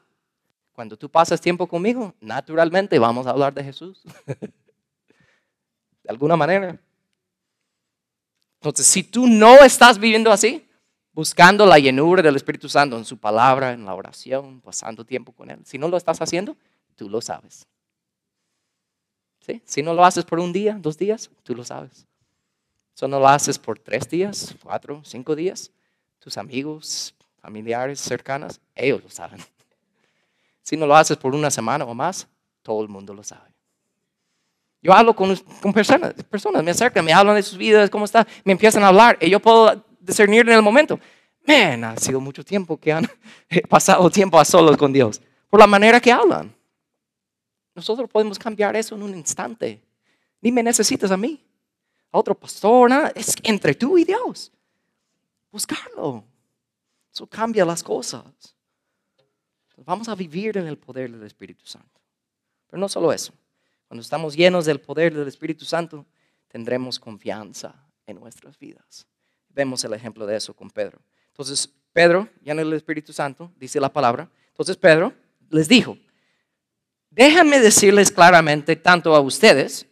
cuando 0.73 0.95
tú 0.95 1.09
pasas 1.09 1.41
tiempo 1.41 1.65
conmigo, 1.65 2.13
naturalmente 2.21 2.99
vamos 2.99 3.25
a 3.25 3.31
hablar 3.31 3.51
de 3.51 3.63
Jesús. 3.63 4.03
de 4.27 4.51
alguna 6.07 6.35
manera. 6.35 6.79
Entonces, 8.61 8.85
si 8.85 9.01
tú 9.01 9.25
no 9.25 9.63
estás 9.63 9.97
viviendo 9.97 10.31
así, 10.31 10.68
buscando 11.13 11.65
la 11.65 11.79
llenura 11.79 12.21
del 12.21 12.35
Espíritu 12.35 12.69
Santo 12.69 12.97
en 12.97 13.05
su 13.05 13.17
palabra, 13.17 13.73
en 13.73 13.85
la 13.85 13.93
oración, 13.93 14.61
pasando 14.61 15.05
tiempo 15.05 15.31
con 15.31 15.49
Él. 15.49 15.59
Si 15.65 15.77
no 15.77 15.87
lo 15.87 15.97
estás 15.97 16.21
haciendo, 16.21 16.55
tú 16.95 17.09
lo 17.09 17.21
sabes. 17.21 17.67
Si 19.65 19.81
no 19.81 19.93
lo 19.93 20.05
haces 20.05 20.25
por 20.25 20.39
un 20.39 20.53
día, 20.53 20.77
dos 20.79 20.97
días, 20.97 21.29
tú 21.43 21.55
lo 21.55 21.63
sabes. 21.63 22.05
Si 22.93 23.07
no 23.07 23.19
lo 23.19 23.27
haces 23.27 23.57
por 23.57 23.79
tres 23.79 24.07
días, 24.09 24.55
cuatro, 24.61 25.01
cinco 25.03 25.35
días, 25.35 25.71
tus 26.19 26.37
amigos, 26.37 27.15
familiares 27.41 27.99
cercanas, 27.99 28.59
ellos 28.75 29.03
lo 29.03 29.09
saben. 29.09 29.39
Si 30.61 30.77
no 30.77 30.85
lo 30.85 30.95
haces 30.95 31.17
por 31.17 31.33
una 31.33 31.49
semana 31.49 31.83
o 31.83 31.95
más, 31.95 32.27
todo 32.61 32.83
el 32.83 32.89
mundo 32.89 33.11
lo 33.11 33.23
sabe. 33.23 33.49
Yo 34.83 34.93
hablo 34.93 35.15
con, 35.15 35.35
personas, 35.73 36.13
personas 36.29 36.63
me 36.63 36.69
acercan, 36.69 37.03
me 37.03 37.11
hablan 37.11 37.35
de 37.35 37.41
sus 37.41 37.57
vidas, 37.57 37.89
cómo 37.89 38.05
está, 38.05 38.27
me 38.43 38.51
empiezan 38.51 38.83
a 38.83 38.89
hablar 38.89 39.17
y 39.19 39.31
yo 39.31 39.39
puedo 39.39 39.83
discernir 40.09 40.41
en 40.41 40.55
el 40.55 40.61
momento. 40.61 40.99
Man, 41.47 41.83
ha 41.83 41.97
sido 41.97 42.19
mucho 42.19 42.43
tiempo 42.43 42.77
que 42.77 42.91
han 42.91 43.09
pasado 43.69 44.09
tiempo 44.09 44.39
a 44.39 44.45
solos 44.45 44.77
con 44.77 44.91
Dios, 44.91 45.21
por 45.49 45.59
la 45.59 45.67
manera 45.67 45.99
que 45.99 46.11
hablan. 46.11 46.53
Nosotros 47.73 48.09
podemos 48.09 48.37
cambiar 48.37 48.75
eso 48.75 48.95
en 48.95 49.03
un 49.03 49.15
instante. 49.15 49.81
Ni 50.41 50.51
me 50.51 50.61
necesitas 50.63 51.11
a 51.11 51.17
mí, 51.17 51.43
a 52.11 52.17
otro 52.17 52.35
pastor, 52.35 52.89
nada. 52.89 53.11
es 53.15 53.35
entre 53.43 53.73
tú 53.73 53.97
y 53.97 54.03
Dios. 54.03 54.51
Buscarlo. 55.51 56.23
Eso 57.13 57.25
cambia 57.27 57.65
las 57.65 57.81
cosas. 57.81 58.55
Vamos 59.77 60.09
a 60.09 60.15
vivir 60.15 60.57
en 60.57 60.67
el 60.67 60.77
poder 60.77 61.11
del 61.11 61.23
Espíritu 61.23 61.65
Santo. 61.65 62.01
Pero 62.67 62.79
no 62.79 62.89
solo 62.89 63.11
eso. 63.11 63.33
Cuando 63.87 64.01
estamos 64.01 64.35
llenos 64.35 64.65
del 64.65 64.79
poder 64.79 65.15
del 65.15 65.27
Espíritu 65.27 65.65
Santo, 65.65 66.05
tendremos 66.47 66.99
confianza 66.99 67.73
en 68.05 68.19
nuestras 68.19 68.57
vidas. 68.59 69.07
Vemos 69.49 69.83
el 69.83 69.93
ejemplo 69.93 70.25
de 70.25 70.37
eso 70.37 70.53
con 70.53 70.69
Pedro. 70.69 70.99
Entonces, 71.31 71.69
Pedro, 71.93 72.29
lleno 72.43 72.61
del 72.61 72.73
Espíritu 72.73 73.13
Santo, 73.13 73.51
dice 73.57 73.79
la 73.79 73.91
palabra. 73.91 74.29
Entonces, 74.49 74.77
Pedro 74.77 75.13
les 75.49 75.67
dijo, 75.67 75.97
déjenme 77.09 77.59
decirles 77.59 78.11
claramente, 78.11 78.75
tanto 78.75 79.15
a 79.15 79.19
ustedes, 79.19 79.85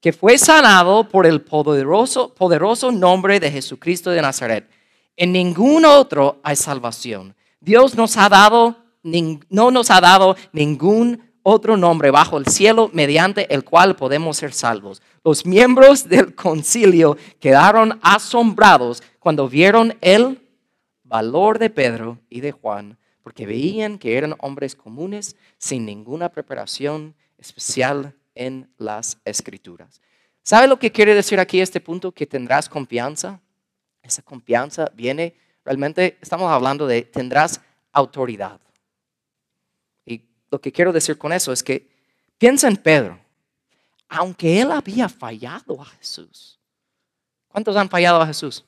que 0.00 0.12
fue 0.12 0.36
sanado 0.36 1.08
por 1.08 1.26
el 1.26 1.40
poderoso, 1.40 2.34
poderoso 2.34 2.92
nombre 2.92 3.40
de 3.40 3.50
Jesucristo 3.50 4.10
de 4.10 4.20
Nazaret. 4.20 4.68
En 5.16 5.32
ningún 5.32 5.84
otro 5.84 6.40
hay 6.42 6.56
salvación. 6.56 7.34
Dios 7.60 7.94
nos 7.94 8.16
ha 8.16 8.28
dado, 8.28 8.76
no 9.02 9.70
nos 9.70 9.90
ha 9.90 10.00
dado 10.00 10.36
ningún 10.52 11.23
otro 11.44 11.76
nombre 11.76 12.10
bajo 12.10 12.38
el 12.38 12.46
cielo 12.46 12.90
mediante 12.92 13.54
el 13.54 13.62
cual 13.62 13.94
podemos 13.94 14.38
ser 14.38 14.52
salvos. 14.52 15.00
Los 15.22 15.46
miembros 15.46 16.08
del 16.08 16.34
concilio 16.34 17.16
quedaron 17.38 18.00
asombrados 18.02 19.02
cuando 19.20 19.48
vieron 19.48 19.96
el 20.00 20.40
valor 21.04 21.60
de 21.60 21.70
Pedro 21.70 22.18
y 22.28 22.40
de 22.40 22.50
Juan, 22.50 22.98
porque 23.22 23.46
veían 23.46 23.98
que 23.98 24.16
eran 24.16 24.34
hombres 24.40 24.74
comunes 24.74 25.36
sin 25.58 25.86
ninguna 25.86 26.30
preparación 26.30 27.14
especial 27.38 28.14
en 28.34 28.68
las 28.78 29.18
escrituras. 29.24 30.00
¿Sabe 30.42 30.66
lo 30.66 30.78
que 30.78 30.92
quiere 30.92 31.14
decir 31.14 31.38
aquí 31.40 31.60
este 31.60 31.80
punto? 31.80 32.12
Que 32.12 32.26
tendrás 32.26 32.68
confianza. 32.68 33.40
Esa 34.02 34.22
confianza 34.22 34.90
viene, 34.94 35.34
realmente 35.64 36.18
estamos 36.20 36.50
hablando 36.50 36.86
de 36.86 37.02
tendrás 37.02 37.60
autoridad. 37.92 38.60
Lo 40.54 40.60
que 40.60 40.70
quiero 40.70 40.92
decir 40.92 41.18
con 41.18 41.32
eso 41.32 41.50
es 41.50 41.64
que 41.64 41.90
piensa 42.38 42.68
en 42.68 42.76
Pedro. 42.76 43.18
Aunque 44.08 44.60
él 44.60 44.70
había 44.70 45.08
fallado 45.08 45.82
a 45.82 45.84
Jesús. 45.84 46.60
¿Cuántos 47.48 47.74
han 47.74 47.88
fallado 47.88 48.20
a 48.20 48.26
Jesús? 48.28 48.64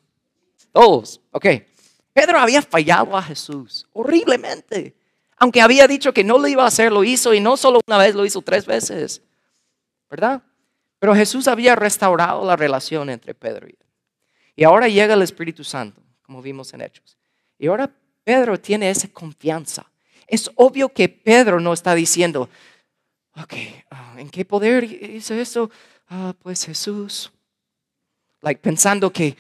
Todos. 0.73 1.21
Ok. 1.31 1.47
Pedro 2.13 2.41
había 2.41 2.61
fallado 2.61 3.17
a 3.17 3.23
Jesús 3.23 3.87
horriblemente. 3.93 4.97
Aunque 5.37 5.63
había 5.63 5.87
dicho 5.87 6.13
que 6.13 6.25
no 6.25 6.39
lo 6.39 6.49
iba 6.49 6.65
a 6.65 6.67
hacer, 6.67 6.91
lo 6.91 7.05
hizo 7.05 7.33
y 7.33 7.39
no 7.39 7.57
solo 7.57 7.79
una 7.87 7.99
vez, 7.99 8.17
lo 8.17 8.27
hizo 8.27 8.43
tres 8.43 8.67
veces. 8.67 9.23
¿Verdad? 10.11 10.43
Pero 10.99 11.15
Jesús 11.15 11.47
había 11.47 11.77
restaurado 11.77 12.45
la 12.45 12.57
relación 12.57 13.11
entre 13.11 13.33
Pedro 13.33 13.69
y 13.69 13.77
él. 13.79 13.87
Y 14.57 14.65
ahora 14.65 14.89
llega 14.89 15.15
el 15.15 15.23
Espíritu 15.23 15.63
Santo, 15.63 16.03
como 16.23 16.43
vimos 16.43 16.75
en 16.75 16.81
Hechos. 16.81 17.17
Y 17.61 17.69
ahora 17.69 17.89
Pedro 18.25 18.59
tiene 18.59 18.91
esa 18.91 19.07
confianza 19.07 19.87
es 20.27 20.51
obvio 20.57 20.89
que 20.89 21.09
Pedro 21.09 21.61
no 21.61 21.73
está 21.73 21.95
diciendo, 21.95 22.49
ok, 23.37 23.55
ah, 23.91 24.15
¿en 24.19 24.29
qué 24.29 24.45
poder 24.45 24.85
hice 24.85 25.41
eso? 25.41 25.71
Ah, 26.09 26.35
pues 26.43 26.65
Jesús. 26.65 27.33
Like 28.43 28.61
pensando 28.61 29.13
que 29.13 29.37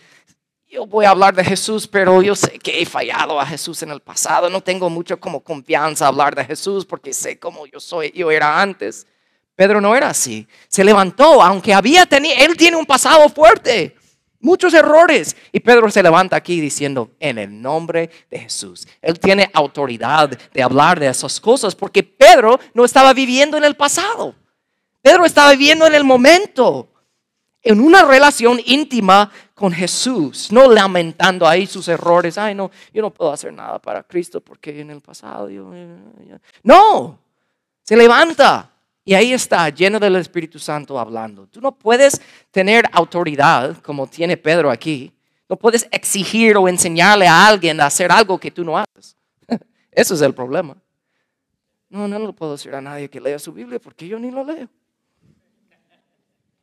yo 0.68 0.86
voy 0.86 1.04
a 1.04 1.10
hablar 1.10 1.34
de 1.34 1.44
Jesús, 1.44 1.86
pero 1.86 2.22
yo 2.22 2.34
sé 2.34 2.58
que 2.58 2.82
he 2.82 2.86
fallado 2.86 3.40
a 3.40 3.46
Jesús 3.46 3.82
en 3.82 3.90
el 3.90 4.00
pasado. 4.00 4.50
No 4.50 4.60
tengo 4.60 4.90
mucho 4.90 5.18
como 5.18 5.40
confianza 5.40 6.06
hablar 6.06 6.34
de 6.34 6.44
Jesús 6.44 6.84
porque 6.84 7.12
sé 7.12 7.38
cómo 7.38 7.66
yo 7.66 7.80
soy, 7.80 8.12
yo 8.12 8.30
era 8.30 8.60
antes. 8.60 9.06
Pedro 9.54 9.80
no 9.80 9.96
era 9.96 10.10
así. 10.10 10.46
Se 10.68 10.84
levantó, 10.84 11.42
aunque 11.42 11.72
había 11.72 12.04
tenido, 12.04 12.34
él 12.38 12.56
tiene 12.56 12.76
un 12.76 12.84
pasado 12.84 13.28
fuerte 13.28 13.95
muchos 14.46 14.72
errores. 14.72 15.36
Y 15.52 15.60
Pedro 15.60 15.90
se 15.90 16.02
levanta 16.02 16.36
aquí 16.36 16.60
diciendo, 16.60 17.10
en 17.18 17.36
el 17.36 17.60
nombre 17.60 18.08
de 18.30 18.38
Jesús. 18.38 18.86
Él 19.02 19.18
tiene 19.18 19.50
autoridad 19.52 20.30
de 20.30 20.62
hablar 20.62 21.00
de 21.00 21.08
esas 21.08 21.40
cosas 21.40 21.74
porque 21.74 22.04
Pedro 22.04 22.58
no 22.72 22.84
estaba 22.84 23.12
viviendo 23.12 23.56
en 23.56 23.64
el 23.64 23.74
pasado. 23.74 24.34
Pedro 25.02 25.24
estaba 25.24 25.50
viviendo 25.50 25.86
en 25.86 25.94
el 25.94 26.04
momento, 26.04 26.88
en 27.62 27.80
una 27.80 28.04
relación 28.04 28.60
íntima 28.64 29.30
con 29.54 29.72
Jesús, 29.72 30.52
no 30.52 30.70
lamentando 30.70 31.46
ahí 31.46 31.66
sus 31.66 31.88
errores. 31.88 32.38
Ay, 32.38 32.54
no, 32.54 32.70
yo 32.92 33.02
no 33.02 33.12
puedo 33.12 33.32
hacer 33.32 33.52
nada 33.52 33.80
para 33.80 34.04
Cristo 34.04 34.40
porque 34.40 34.80
en 34.80 34.90
el 34.90 35.00
pasado 35.00 35.50
yo... 35.50 35.70
No, 36.62 37.18
se 37.82 37.96
levanta 37.96 38.70
y 39.08 39.14
ahí 39.14 39.32
está, 39.32 39.68
lleno 39.68 40.00
del 40.00 40.16
Espíritu 40.16 40.58
Santo 40.58 40.98
hablando. 40.98 41.46
Tú 41.46 41.60
no 41.60 41.70
puedes 41.70 42.20
tener 42.50 42.86
autoridad 42.90 43.76
como 43.76 44.08
tiene 44.08 44.36
Pedro 44.36 44.68
aquí. 44.68 45.12
No 45.48 45.54
puedes 45.54 45.86
exigir 45.92 46.56
o 46.56 46.68
enseñarle 46.68 47.28
a 47.28 47.46
alguien 47.46 47.80
a 47.80 47.86
hacer 47.86 48.10
algo 48.10 48.36
que 48.36 48.50
tú 48.50 48.64
no 48.64 48.76
haces. 48.76 49.16
Eso 49.92 50.14
es 50.14 50.20
el 50.22 50.34
problema. 50.34 50.76
No, 51.88 52.08
no 52.08 52.18
lo 52.18 52.32
puedo 52.32 52.56
decir 52.56 52.74
a 52.74 52.80
nadie 52.80 53.08
que 53.08 53.20
lea 53.20 53.38
su 53.38 53.52
Biblia 53.52 53.78
porque 53.78 54.08
yo 54.08 54.18
ni 54.18 54.32
lo 54.32 54.42
leo. 54.42 54.68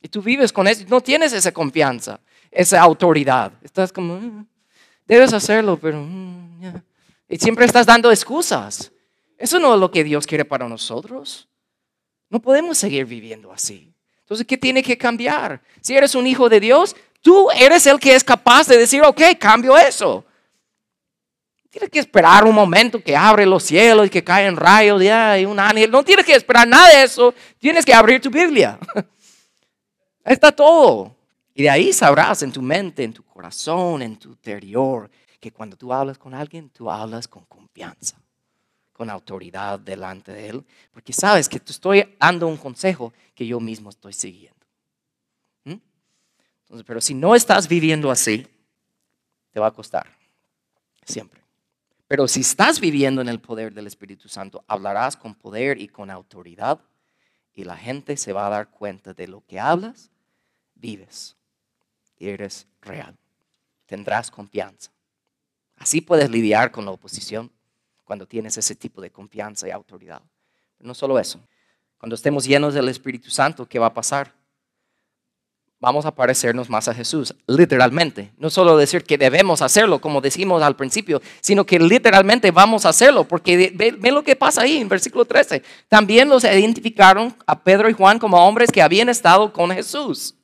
Y 0.02 0.10
tú 0.10 0.22
vives 0.22 0.52
con 0.52 0.68
eso, 0.68 0.84
no 0.90 1.00
tienes 1.00 1.32
esa 1.32 1.54
confianza, 1.54 2.20
esa 2.52 2.82
autoridad. 2.82 3.54
Estás 3.62 3.94
como, 3.94 4.18
mm, 4.18 4.46
debes 5.08 5.32
hacerlo, 5.32 5.80
pero... 5.80 6.02
Mm, 6.02 6.76
y 7.30 7.38
siempre 7.38 7.64
estás 7.64 7.86
dando 7.86 8.12
excusas. 8.12 8.92
Eso 9.38 9.60
no 9.60 9.76
es 9.76 9.80
lo 9.80 9.90
que 9.90 10.04
Dios 10.04 10.28
quiere 10.28 10.44
para 10.44 10.68
nosotros. 10.68 11.48
No 12.34 12.42
podemos 12.42 12.80
seguir 12.80 13.06
viviendo 13.06 13.54
así. 13.54 13.94
Entonces, 14.22 14.48
¿qué 14.48 14.58
tiene 14.58 14.82
que 14.82 14.98
cambiar? 14.98 15.62
Si 15.82 15.96
eres 15.96 16.16
un 16.16 16.26
hijo 16.26 16.50
de 16.50 16.60
Dios, 16.60 16.96
tú 17.22 17.52
eres 17.52 17.86
el 17.86 18.00
que 18.00 18.16
es 18.16 18.24
capaz 18.24 18.66
de 18.66 18.76
decir, 18.76 19.04
ok, 19.04 19.22
cambio 19.40 19.78
eso. 19.78 20.26
Tienes 21.70 21.92
que 21.92 22.00
esperar 22.00 22.44
un 22.46 22.56
momento 22.56 23.00
que 23.04 23.16
abre 23.16 23.46
los 23.46 23.62
cielos 23.62 24.08
y 24.08 24.10
que 24.10 24.24
caen 24.24 24.56
rayos 24.56 25.00
y 25.04 25.46
un 25.46 25.60
ángel. 25.60 25.92
No 25.92 26.04
tienes 26.04 26.26
que 26.26 26.34
esperar 26.34 26.68
nada 26.68 26.90
de 26.90 27.04
eso. 27.04 27.36
Tienes 27.60 27.86
que 27.86 27.94
abrir 27.94 28.20
tu 28.20 28.32
Biblia. 28.32 28.80
Ahí 30.26 30.34
está 30.34 30.52
todo. 30.52 31.16
Y 31.54 31.62
de 31.62 31.70
ahí 31.70 31.94
sabrás 31.94 32.42
en 32.42 32.52
tu 32.52 32.64
mente, 32.64 33.04
en 33.04 33.14
tu 33.14 33.22
corazón, 33.22 34.02
en 34.02 34.18
tu 34.18 34.30
interior, 34.30 35.08
que 35.40 35.52
cuando 35.52 35.78
tú 35.78 35.94
hablas 35.94 36.18
con 36.18 36.34
alguien, 36.34 36.72
tú 36.72 36.90
hablas 36.90 37.28
con 37.28 37.46
confianza 37.46 38.23
con 38.94 39.10
autoridad 39.10 39.80
delante 39.80 40.32
de 40.32 40.50
Él, 40.50 40.66
porque 40.94 41.12
sabes 41.12 41.50
que 41.50 41.60
te 41.60 41.72
estoy 41.72 42.16
dando 42.20 42.48
un 42.48 42.58
consejo 42.58 43.12
que 43.36 43.46
yo 43.46 43.60
mismo 43.60 43.90
estoy 43.90 44.14
siguiendo. 44.14 44.66
¿Mm? 45.66 45.78
Entonces, 46.62 46.86
pero 46.86 47.02
si 47.02 47.16
no 47.16 47.36
estás 47.36 47.68
viviendo 47.68 48.12
así, 48.12 48.48
te 49.52 49.60
va 49.60 49.68
a 49.68 49.72
costar, 49.72 50.08
siempre. 51.04 51.42
Pero 52.08 52.28
si 52.28 52.42
estás 52.42 52.80
viviendo 52.80 53.22
en 53.22 53.30
el 53.30 53.40
poder 53.40 53.74
del 53.74 53.88
Espíritu 53.88 54.30
Santo, 54.30 54.64
hablarás 54.68 55.18
con 55.18 55.34
poder 55.34 55.82
y 55.82 55.88
con 55.88 56.12
autoridad 56.12 56.80
y 57.56 57.64
la 57.64 57.76
gente 57.76 58.18
se 58.18 58.34
va 58.34 58.48
a 58.48 58.50
dar 58.50 58.70
cuenta 58.70 59.14
de 59.14 59.28
lo 59.28 59.44
que 59.46 59.60
hablas, 59.60 60.12
vives 60.76 61.36
y 62.20 62.30
eres 62.30 62.68
real. 62.82 63.18
Tendrás 63.86 64.30
confianza. 64.30 64.92
Así 65.78 66.02
puedes 66.02 66.30
lidiar 66.30 66.72
con 66.72 66.86
la 66.86 66.92
oposición 66.92 67.52
cuando 68.04 68.28
tienes 68.28 68.58
ese 68.58 68.76
tipo 68.76 69.02
de 69.02 69.12
confianza 69.12 69.68
y 69.68 69.72
autoridad. 69.72 70.22
no 70.80 70.94
solo 70.94 71.18
eso, 71.18 71.40
cuando 71.98 72.16
estemos 72.16 72.44
llenos 72.44 72.74
del 72.74 72.90
Espíritu 72.90 73.30
Santo, 73.30 73.66
¿qué 73.66 73.80
va 73.80 73.88
a 73.88 73.94
pasar? 73.94 74.34
Vamos 75.80 76.06
a 76.06 76.16
parecernos 76.16 76.70
más 76.70 76.88
a 76.88 76.94
Jesús, 76.94 77.36
literalmente. 77.46 78.32
No 78.38 78.50
solo 78.50 78.78
decir 78.78 79.04
que 79.04 79.18
debemos 79.18 79.62
hacerlo, 79.62 80.00
como 80.00 80.22
decimos 80.22 80.64
al 80.64 80.78
principio, 80.78 81.22
sino 81.42 81.66
que 81.66 81.78
literalmente 81.78 82.52
vamos 82.52 82.86
a 82.86 82.90
hacerlo, 82.90 83.26
porque 83.26 83.74
ve, 83.76 84.12
lo 84.12 84.24
que 84.24 84.36
pasa 84.36 84.62
ahí 84.62 84.78
en 84.78 84.88
versículo 84.88 85.26
13. 85.26 85.62
También 85.90 86.30
los 86.30 86.46
identificaron 86.46 87.36
a 87.46 87.60
Pedro 87.64 87.90
y 87.90 87.94
Juan 87.94 88.18
como 88.18 88.38
hombres 88.38 88.72
que 88.72 88.82
habían 88.82 89.10
estado 89.10 89.52
con 89.52 89.72
Jesús. 89.72 90.36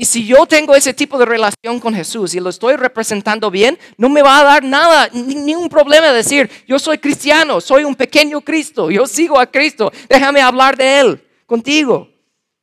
Y 0.00 0.06
si 0.06 0.24
yo 0.24 0.46
tengo 0.46 0.74
ese 0.74 0.94
tipo 0.94 1.18
de 1.18 1.26
relación 1.26 1.78
con 1.78 1.94
Jesús 1.94 2.34
y 2.34 2.40
lo 2.40 2.48
estoy 2.48 2.76
representando 2.76 3.50
bien, 3.50 3.78
no 3.98 4.08
me 4.08 4.22
va 4.22 4.38
a 4.38 4.44
dar 4.44 4.64
nada, 4.64 5.10
ningún 5.12 5.68
problema 5.68 6.10
decir, 6.10 6.50
yo 6.66 6.78
soy 6.78 6.96
cristiano, 6.96 7.60
soy 7.60 7.84
un 7.84 7.94
pequeño 7.94 8.40
Cristo, 8.40 8.90
yo 8.90 9.06
sigo 9.06 9.38
a 9.38 9.44
Cristo, 9.44 9.92
déjame 10.08 10.40
hablar 10.40 10.74
de 10.74 11.00
Él 11.00 11.28
contigo. 11.44 12.08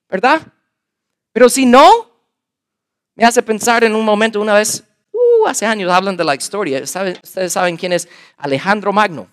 ¿verdad? 0.09 0.41
Pero 1.31 1.47
si 1.47 1.67
no, 1.67 2.09
me 3.13 3.23
hace 3.23 3.43
pensar 3.43 3.83
en 3.83 3.93
un 3.93 4.03
momento, 4.03 4.41
una 4.41 4.55
vez, 4.55 4.83
uh, 5.11 5.45
hace 5.45 5.67
años 5.67 5.91
hablan 5.91 6.17
de 6.17 6.23
la 6.23 6.33
historia, 6.33 6.81
ustedes 6.81 7.53
saben 7.53 7.77
quién 7.77 7.93
es 7.93 8.09
Alejandro 8.37 8.91
Magno, 8.91 9.27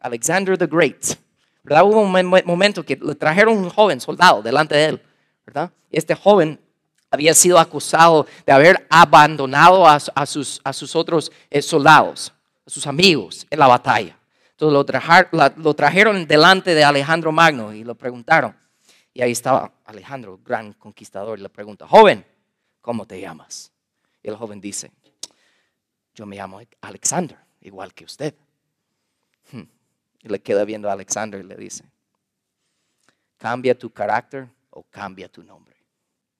Alexander 0.00 0.58
the 0.58 0.66
Great, 0.66 1.14
¿verdad? 1.62 1.84
Hubo 1.84 2.00
un 2.00 2.44
momento 2.44 2.84
que 2.84 2.98
le 3.00 3.14
trajeron 3.14 3.56
un 3.56 3.70
joven 3.70 4.00
soldado 4.00 4.42
delante 4.42 4.74
de 4.74 4.84
él, 4.86 5.02
¿verdad? 5.46 5.70
Este 5.92 6.16
joven 6.16 6.58
había 7.16 7.34
sido 7.34 7.58
acusado 7.58 8.26
de 8.44 8.52
haber 8.52 8.86
abandonado 8.90 9.88
a, 9.88 10.26
sus, 10.26 10.60
otros 10.94 11.32
eh, 11.50 11.62
soldados, 11.62 12.32
a 12.66 12.70
sus 12.70 12.86
amigos 12.86 13.46
en 13.50 13.58
la 13.58 13.66
batalla. 13.66 14.18
Entonces 14.50 14.72
lo, 15.32 15.62
lo 15.62 15.74
trajeron 15.74 16.26
delante 16.26 16.74
de 16.74 16.84
Alejandro 16.84 17.32
Magno 17.32 17.72
y 17.72 17.84
lo 17.84 17.94
preguntaron. 17.94 18.56
Y 19.12 19.22
ahí 19.22 19.32
estaba 19.32 19.72
Alejandro, 19.86 20.38
gran 20.44 20.74
conquistador, 20.74 21.38
y 21.38 21.42
le 21.42 21.48
pregunta, 21.48 21.88
joven, 21.88 22.24
¿cómo 22.82 23.06
te 23.06 23.18
llamas? 23.18 23.72
Y 24.22 24.28
el 24.28 24.36
joven 24.36 24.60
dice, 24.60 24.90
yo 26.14 26.26
me 26.26 26.36
llamo 26.36 26.60
Alexander, 26.82 27.38
igual 27.62 27.94
que 27.94 28.04
usted. 28.04 28.34
Hmm. 29.52 29.62
Y 30.22 30.28
le 30.28 30.40
queda 30.40 30.64
viendo 30.64 30.90
a 30.90 30.92
Alexander 30.92 31.40
y 31.40 31.44
le 31.44 31.56
dice, 31.56 31.84
cambia 33.38 33.78
tu 33.78 33.90
carácter 33.90 34.48
o 34.70 34.82
cambia 34.82 35.28
tu 35.28 35.42
nombre. 35.42 35.75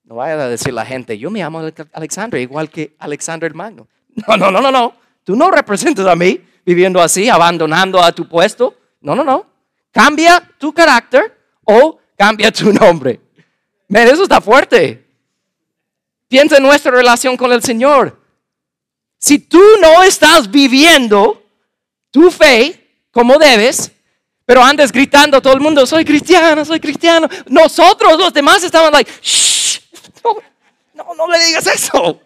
No 0.07 0.15
vaya 0.15 0.41
a 0.41 0.47
decir 0.47 0.73
la 0.73 0.85
gente, 0.85 1.17
yo 1.17 1.29
me 1.29 1.39
llamo 1.39 1.61
Alexander, 1.91 2.39
igual 2.39 2.69
que 2.69 2.95
Alexander 2.97 3.53
Magno. 3.53 3.87
No, 4.25 4.37
no, 4.37 4.49
no, 4.49 4.61
no, 4.61 4.71
no. 4.71 4.95
Tú 5.25 5.35
no 5.35 5.51
representas 5.51 6.07
a 6.07 6.15
mí 6.15 6.41
viviendo 6.65 7.01
así, 7.01 7.27
abandonando 7.27 8.01
a 8.01 8.13
tu 8.13 8.27
puesto. 8.27 8.73
No, 9.01 9.13
no, 9.13 9.23
no. 9.25 9.45
Cambia 9.91 10.41
tu 10.57 10.73
carácter 10.73 11.37
o 11.65 11.99
cambia 12.17 12.51
tu 12.51 12.71
nombre. 12.71 13.19
Men, 13.89 14.07
eso 14.07 14.23
está 14.23 14.39
fuerte. 14.39 15.05
Piensa 16.29 16.55
en 16.55 16.63
nuestra 16.63 16.91
relación 16.91 17.35
con 17.35 17.51
el 17.51 17.61
Señor. 17.61 18.17
Si 19.17 19.39
tú 19.39 19.61
no 19.81 20.03
estás 20.03 20.49
viviendo 20.49 21.43
tu 22.11 22.31
fe 22.31 23.05
como 23.11 23.37
debes, 23.37 23.91
pero 24.45 24.63
andas 24.63 24.91
gritando 24.91 25.35
a 25.35 25.41
todo 25.41 25.53
el 25.53 25.59
mundo, 25.59 25.85
soy 25.85 26.05
cristiano, 26.05 26.63
soy 26.63 26.79
cristiano. 26.79 27.27
Nosotros 27.47 28.17
los 28.17 28.33
demás 28.33 28.63
estaban 28.63 28.93
like, 28.93 29.11
shh, 29.21 29.79
no, 30.93 31.13
no, 31.15 31.27
le 31.27 31.39
digas 31.45 31.67
eso. 31.67 32.19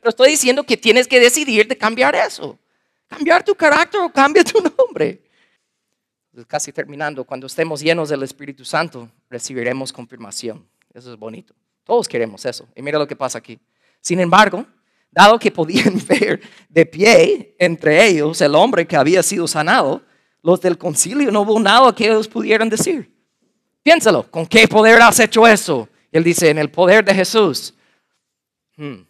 Pero 0.00 0.10
estoy 0.10 0.30
diciendo 0.30 0.64
que 0.64 0.76
tienes 0.76 1.06
que 1.06 1.20
decidir 1.20 1.66
de 1.68 1.76
cambiar 1.76 2.14
eso. 2.14 2.58
Cambiar 3.06 3.44
tu 3.44 3.54
carácter 3.54 4.00
o 4.00 4.12
cambia 4.12 4.44
tu 4.44 4.60
nombre. 4.60 5.22
Casi 6.46 6.72
terminando, 6.72 7.24
cuando 7.24 7.46
estemos 7.46 7.80
llenos 7.80 8.08
del 8.08 8.22
Espíritu 8.22 8.64
Santo, 8.64 9.08
recibiremos 9.28 9.92
confirmación. 9.92 10.66
Eso 10.94 11.12
es 11.12 11.18
bonito. 11.18 11.54
Todos 11.84 12.08
queremos 12.08 12.44
eso. 12.44 12.68
Y 12.74 12.82
mira 12.82 12.98
lo 12.98 13.06
que 13.06 13.16
pasa 13.16 13.38
aquí. 13.38 13.58
Sin 14.00 14.20
embargo, 14.20 14.64
dado 15.10 15.38
que 15.38 15.50
podían 15.50 16.00
ver 16.08 16.40
de 16.68 16.86
pie 16.86 17.54
entre 17.58 18.06
ellos 18.06 18.40
el 18.40 18.54
hombre 18.54 18.86
que 18.86 18.96
había 18.96 19.22
sido 19.22 19.46
sanado, 19.46 20.02
los 20.42 20.60
del 20.60 20.78
concilio 20.78 21.30
no 21.30 21.42
hubo 21.42 21.60
nada 21.60 21.94
que 21.94 22.06
ellos 22.06 22.28
pudieran 22.28 22.68
decir. 22.68 23.12
Piénsalo, 23.82 24.30
¿con 24.30 24.46
qué 24.46 24.68
poder 24.68 25.00
has 25.02 25.18
hecho 25.20 25.46
eso? 25.46 25.88
Él 26.12 26.24
dice, 26.24 26.50
en 26.50 26.58
el 26.58 26.70
poder 26.70 27.04
de 27.04 27.14
Jesús. 27.14 27.74
Hmm. 28.76 29.02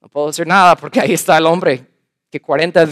No 0.00 0.08
puedo 0.08 0.28
decir 0.28 0.46
nada 0.46 0.76
porque 0.76 1.00
ahí 1.00 1.12
está 1.12 1.38
el 1.38 1.46
hombre 1.46 1.86
que 2.30 2.40
40 2.40 2.88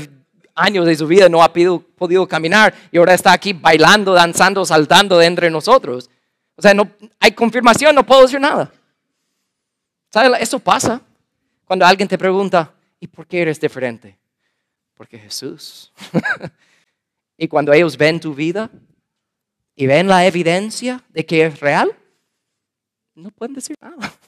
años 0.55 0.87
de 0.87 0.97
su 0.97 1.07
vida 1.07 1.29
no 1.29 1.43
ha 1.43 1.53
podido, 1.53 2.27
caminar 2.27 2.75
y 2.91 2.99
ahora 2.99 3.15
está 3.15 3.33
aquí 3.33 3.53
bailando, 3.53 4.15
danzando, 4.15 4.65
saltando 4.65 5.19
de 5.19 5.27
entre 5.27 5.51
nosotros. 5.51 6.11
O 6.57 6.63
sea, 6.63 6.73
no, 6.73 6.91
hay 7.21 7.33
confirmación, 7.33 7.95
no 7.95 8.05
puedo 8.05 8.23
decir 8.23 8.41
nada. 8.41 8.73
¿Sabes? 10.11 10.41
Eso 10.41 10.59
pasa 10.59 11.03
cuando 11.65 11.85
alguien 11.85 12.09
te 12.09 12.17
pregunta, 12.17 12.73
¿y 12.99 13.07
por 13.07 13.27
qué 13.27 13.43
eres 13.43 13.61
diferente? 13.61 14.17
Porque 14.95 15.19
Jesús. 15.19 15.93
y 17.37 17.49
cuando 17.49 17.73
ellos 17.73 17.97
ven 17.97 18.19
tu 18.19 18.35
vida 18.35 18.71
y 19.75 19.87
ven 19.87 20.09
la 20.09 20.25
evidencia 20.27 21.03
de 21.11 21.27
que 21.27 21.45
es 21.45 21.61
real, 21.61 21.95
no 23.17 23.31
pueden 23.31 23.55
decir 23.55 23.77
nada. 23.81 24.13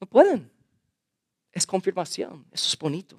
No 0.00 0.08
pueden. 0.08 0.50
Es 1.50 1.66
confirmación. 1.66 2.44
Eso 2.50 2.68
es 2.68 2.76
bonito. 2.76 3.16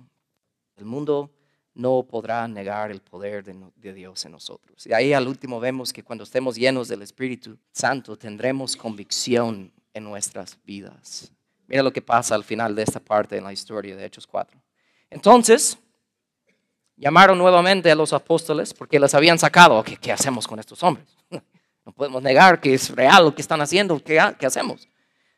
El 0.76 0.86
mundo 0.86 1.32
no 1.74 2.04
podrá 2.04 2.48
negar 2.48 2.92
el 2.92 3.02
poder 3.02 3.44
de, 3.44 3.94
Dios 3.94 4.26
en 4.26 4.34
nosotros. 4.34 4.86
Y 4.86 4.94
ahí 4.94 5.14
al 5.14 5.28
último 5.28 5.60
vemos 5.60 5.92
que 5.92 6.04
cuando 6.04 6.24
estemos 6.24 6.56
llenos 6.56 6.88
del 6.88 7.02
Espíritu 7.02 7.58
Santo 7.72 8.18
tendremos 8.18 8.76
convicción 8.76 9.72
en 9.94 10.04
nuestras 10.04 10.58
vidas. 10.64 11.32
Mira 11.66 11.82
lo 11.82 11.92
que 11.92 12.02
pasa 12.02 12.36
al 12.36 12.44
final 12.44 12.76
de 12.76 12.84
esta 12.84 13.00
parte 13.00 13.38
en 13.38 13.46
la 13.46 13.54
historia 13.54 13.96
de 13.96 14.06
Hechos 14.06 14.28
4. 14.28 14.62
Entonces, 15.10 15.78
llamaron 16.96 17.38
nuevamente 17.38 17.90
a 17.90 17.96
los 17.96 18.14
apóstoles 18.14 18.74
porque 18.74 19.00
les 19.00 19.16
habían 19.16 19.40
sacado. 19.40 19.84
¿Qué, 19.84 19.98
qué 19.98 20.12
hacemos 20.12 20.48
con 20.48 20.60
estos 20.60 20.84
hombres? 20.84 21.14
No 21.86 21.91
podemos 21.91 22.21
negar 22.21 22.60
que 22.60 22.74
es 22.74 22.89
real 22.89 23.26
lo 23.26 23.36
que 23.36 23.41
están 23.41 23.62
haciendo. 23.62 24.02
¿Qué, 24.04 24.19
qué 24.39 24.45
hacemos? 24.45 24.88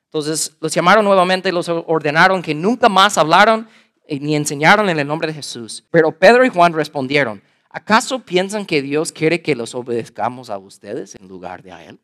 Entonces 0.05 0.55
los 0.62 0.73
llamaron 0.73 1.03
nuevamente 1.03 1.49
y 1.49 1.51
los 1.51 1.67
ordenaron 1.67 2.41
que 2.41 2.55
nunca 2.55 2.88
más 2.88 3.17
hablaron 3.17 3.67
ni 4.10 4.36
enseñaron 4.36 4.89
en 4.89 4.99
el 4.99 5.07
nombre 5.07 5.27
de 5.27 5.33
Jesús. 5.33 5.83
Pero 5.91 6.17
Pedro 6.17 6.45
y 6.45 6.49
Juan 6.49 6.73
respondieron, 6.73 7.41
¿acaso 7.69 8.19
piensan 8.19 8.65
que 8.65 8.81
Dios 8.81 9.12
quiere 9.12 9.41
que 9.41 9.55
los 9.55 9.75
obedezcamos 9.75 10.49
a 10.49 10.57
ustedes 10.57 11.15
en 11.15 11.27
lugar 11.27 11.62
de 11.62 11.73
a 11.73 11.83
Él? 11.83 11.99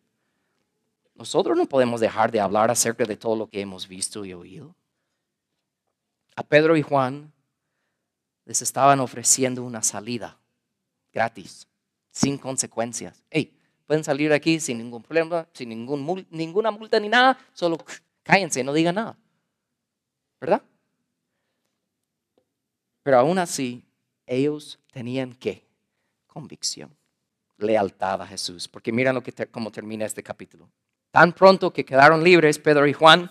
Nosotros 1.15 1.57
no 1.57 1.65
podemos 1.65 2.01
dejar 2.01 2.31
de 2.31 2.41
hablar 2.41 2.69
acerca 2.71 3.05
de 3.05 3.15
todo 3.15 3.35
lo 3.37 3.47
que 3.47 3.61
hemos 3.61 3.87
visto 3.87 4.25
y 4.25 4.33
oído. 4.33 4.75
A 6.35 6.43
Pedro 6.43 6.75
y 6.75 6.81
Juan 6.81 7.31
les 8.45 8.61
estaban 8.61 8.99
ofreciendo 8.99 9.63
una 9.63 9.83
salida 9.83 10.37
gratis, 11.13 11.67
sin 12.11 12.37
consecuencias. 12.37 13.23
Hey, 13.29 13.55
pueden 13.93 14.03
salir 14.03 14.33
aquí 14.33 14.59
sin 14.59 14.79
ningún 14.79 15.03
problema, 15.03 15.47
sin 15.53 15.69
ningún, 15.69 16.25
ninguna 16.31 16.71
multa 16.71 16.99
ni 16.99 17.09
nada, 17.09 17.37
solo 17.53 17.77
cállense, 18.23 18.63
no 18.63 18.73
digan 18.73 18.95
nada. 18.95 19.15
¿Verdad? 20.41 20.63
Pero 23.03 23.19
aún 23.19 23.37
así, 23.37 23.83
ellos 24.25 24.79
tenían 24.91 25.35
que 25.35 25.63
convicción, 26.25 26.89
lealtad 27.59 28.23
a 28.23 28.25
Jesús. 28.25 28.67
Porque 28.67 28.91
mira 28.91 29.13
lo 29.13 29.21
que 29.21 29.31
cómo 29.51 29.71
termina 29.71 30.05
este 30.05 30.23
capítulo. 30.23 30.67
Tan 31.11 31.31
pronto 31.31 31.71
que 31.71 31.85
quedaron 31.85 32.23
libres, 32.23 32.57
Pedro 32.57 32.87
y 32.87 32.93
Juan 32.93 33.29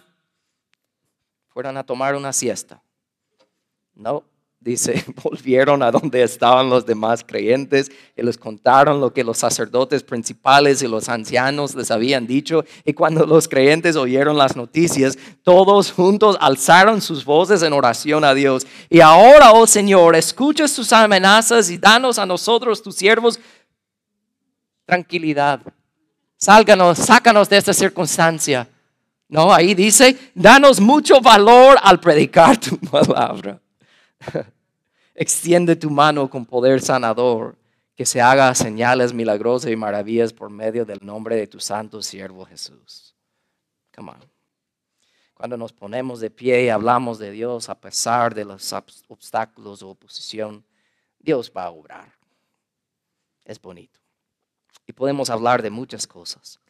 fueron 1.48 1.77
a 1.77 1.85
tomar 1.85 2.14
una 2.14 2.33
siesta. 2.33 2.81
No, 3.96 4.22
dice, 4.62 5.05
volvieron 5.22 5.83
a 5.83 5.90
donde 5.90 6.22
estaban 6.22 6.70
los 6.70 6.87
demás 6.87 7.25
creyentes 7.27 7.90
y 8.16 8.22
les 8.22 8.38
contaron 8.38 9.01
lo 9.01 9.12
que 9.12 9.25
los 9.25 9.38
sacerdotes 9.38 10.03
principales 10.03 10.83
y 10.83 10.88
los 10.88 11.09
ancianos 11.09 11.75
les 11.75 11.90
habían 11.90 12.27
dicho. 12.27 12.64
Y 12.85 12.92
cuando 12.92 13.27
los 13.27 13.48
creyentes 13.48 13.96
oyeron 13.96 14.37
las 14.37 14.57
noticias, 14.57 15.18
todos 15.42 15.92
juntos 15.92 16.37
alzaron 16.40 17.01
sus 17.01 17.25
voces 17.25 17.62
en 17.62 17.72
oración 17.72 18.25
a 18.25 18.35
Dios. 18.35 18.66
Y 18.88 19.01
ahora, 19.01 19.53
oh 19.53 19.66
Señor, 19.66 20.16
escucha 20.16 20.68
sus 20.68 20.92
amenazas 20.92 21.70
y 21.70 21.79
danos 21.79 22.18
a 22.18 22.27
nosotros, 22.27 22.83
tus 22.83 22.96
siervos, 22.96 23.40
tranquilidad. 24.85 25.61
Sálganos, 26.37 26.98
sácanos 26.98 27.48
de 27.48 27.57
esta 27.57 27.72
circunstancia. 27.72 28.68
No, 29.33 29.51
ahí 29.51 29.75
dice, 29.75 30.31
danos 30.35 30.79
mucho 30.79 31.18
valor 31.22 31.79
al 31.83 31.98
predicar 31.98 32.59
tu 32.59 32.77
palabra. 32.90 33.62
Extiende 35.15 35.77
tu 35.77 35.91
mano 35.91 36.29
con 36.31 36.47
poder 36.47 36.81
sanador, 36.81 37.57
que 37.95 38.07
se 38.07 38.21
haga 38.21 38.55
señales 38.55 39.13
milagrosas 39.13 39.71
y 39.71 39.77
maravillas 39.77 40.33
por 40.33 40.49
medio 40.49 40.85
del 40.85 40.99
nombre 41.03 41.37
de 41.37 41.47
tu 41.47 41.61
santo 41.61 42.03
siervo 42.03 42.45
Jesús. 42.47 43.15
Come 43.95 44.11
on. 44.13 44.33
Cuando 45.35 45.57
nos 45.57 45.73
ponemos 45.73 46.21
de 46.21 46.31
pie 46.31 46.65
y 46.65 46.69
hablamos 46.69 47.19
de 47.19 47.31
Dios 47.31 47.69
a 47.69 47.79
pesar 47.79 48.35
de 48.35 48.45
los 48.45 48.73
obstáculos 49.09 49.83
o 49.83 49.91
oposición, 49.91 50.65
Dios 51.19 51.53
va 51.55 51.65
a 51.65 51.71
obrar. 51.71 52.13
Es 53.45 53.61
bonito. 53.61 53.99
Y 54.87 54.93
podemos 54.93 55.31
hablar 55.31 55.61
de 55.61 55.71
muchas 55.71 56.07
cosas, 56.07 56.61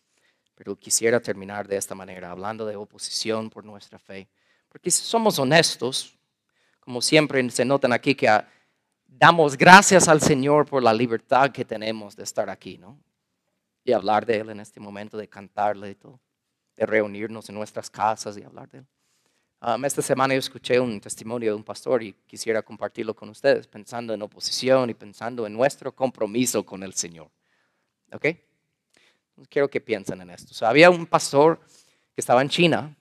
pero 0.55 0.75
quisiera 0.75 1.21
terminar 1.21 1.69
de 1.69 1.77
esta 1.77 1.95
manera, 1.95 2.31
hablando 2.31 2.67
de 2.67 2.77
oposición 2.77 3.51
por 3.51 3.65
nuestra 3.65 3.99
fe. 3.99 4.29
Porque 4.69 4.91
si 4.91 5.05
somos 5.05 5.39
honestos, 5.39 6.19
como 6.83 7.01
siempre 7.01 7.49
se 7.51 7.65
notan 7.65 7.93
aquí, 7.93 8.15
que 8.15 8.29
ah, 8.29 8.49
damos 9.07 9.57
gracias 9.57 10.09
al 10.09 10.21
Señor 10.21 10.67
por 10.67 10.83
la 10.83 10.93
libertad 10.93 11.53
que 11.53 11.65
tenemos 11.65 12.17
de 12.17 12.25
estar 12.25 12.51
aquí, 12.51 12.77
¿no? 12.77 12.99
Y 13.85 13.93
hablar 13.93 14.27
de 14.27 14.39
Él 14.39 14.51
en 14.51 14.59
este 14.59 14.81
momento, 14.81 15.17
de 15.17 15.29
cantarle 15.29 15.91
y 15.91 15.95
todo, 15.95 16.19
de 16.77 16.85
reunirnos 16.85 17.49
en 17.49 17.55
nuestras 17.55 17.89
casas 17.89 18.37
y 18.37 18.43
hablar 18.43 18.69
de 18.69 18.79
Él. 18.79 18.87
Um, 19.61 19.85
esta 19.85 20.03
semana 20.03 20.35
yo 20.35 20.41
escuché 20.41 20.81
un 20.81 21.01
testimonio 21.01 21.53
de 21.53 21.55
un 21.55 21.63
pastor 21.63 22.03
y 22.03 22.15
quisiera 22.27 22.63
compartirlo 22.63 23.15
con 23.15 23.29
ustedes, 23.29 23.69
pensando 23.69 24.13
en 24.13 24.21
oposición 24.21 24.91
y 24.91 24.95
pensando 24.95 25.47
en 25.47 25.53
nuestro 25.53 25.95
compromiso 25.95 26.67
con 26.67 26.83
el 26.83 26.95
Señor. 26.95 27.31
¿Ok? 28.13 28.27
Quiero 29.49 29.71
que 29.71 29.81
piensen 29.81 30.21
en 30.21 30.31
esto. 30.31 30.67
había 30.67 30.91
un 30.91 31.07
pastor 31.07 31.61
que 32.13 32.21
estaba 32.21 32.43
en 32.43 32.49
China 32.49 32.97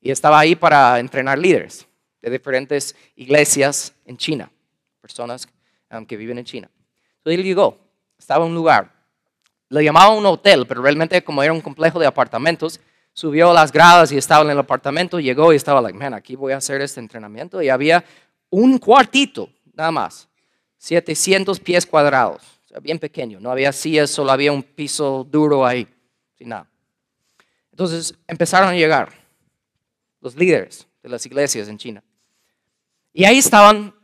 y 0.00 0.12
estaba 0.12 0.38
ahí 0.38 0.54
para 0.54 1.00
entrenar 1.00 1.36
líderes 1.36 1.88
de 2.22 2.30
diferentes 2.30 2.96
iglesias 3.16 3.92
en 4.06 4.16
China, 4.16 4.50
personas 5.00 5.46
um, 5.90 6.06
que 6.06 6.16
viven 6.16 6.38
en 6.38 6.44
China. 6.44 6.70
Entonces 7.18 7.38
él 7.38 7.44
llegó, 7.44 7.78
estaba 8.16 8.44
en 8.44 8.52
un 8.52 8.54
lugar, 8.56 8.92
le 9.68 9.84
llamaban 9.84 10.16
un 10.16 10.26
hotel, 10.26 10.66
pero 10.66 10.80
realmente 10.82 11.22
como 11.22 11.42
era 11.42 11.52
un 11.52 11.60
complejo 11.60 11.98
de 11.98 12.06
apartamentos, 12.06 12.80
subió 13.12 13.52
las 13.52 13.72
gradas 13.72 14.12
y 14.12 14.16
estaba 14.16 14.44
en 14.44 14.50
el 14.50 14.58
apartamento, 14.58 15.20
llegó 15.20 15.52
y 15.52 15.56
estaba 15.56 15.80
like, 15.80 15.98
man, 15.98 16.14
aquí 16.14 16.36
voy 16.36 16.52
a 16.52 16.58
hacer 16.58 16.80
este 16.80 17.00
entrenamiento 17.00 17.60
y 17.60 17.68
había 17.68 18.04
un 18.48 18.78
cuartito, 18.78 19.50
nada 19.74 19.90
más, 19.90 20.28
700 20.78 21.58
pies 21.60 21.86
cuadrados, 21.86 22.42
bien 22.80 22.98
pequeño, 22.98 23.40
no 23.40 23.50
había 23.50 23.72
sillas, 23.72 24.10
solo 24.10 24.30
había 24.30 24.52
un 24.52 24.62
piso 24.62 25.26
duro 25.28 25.66
ahí, 25.66 25.86
sin 26.36 26.50
nada. 26.50 26.68
Entonces 27.70 28.14
empezaron 28.26 28.68
a 28.68 28.74
llegar 28.74 29.12
los 30.20 30.36
líderes 30.36 30.86
de 31.02 31.08
las 31.08 31.24
iglesias 31.26 31.68
en 31.68 31.78
China. 31.78 32.02
Y 33.12 33.24
ahí 33.24 33.38
estaban, 33.38 33.94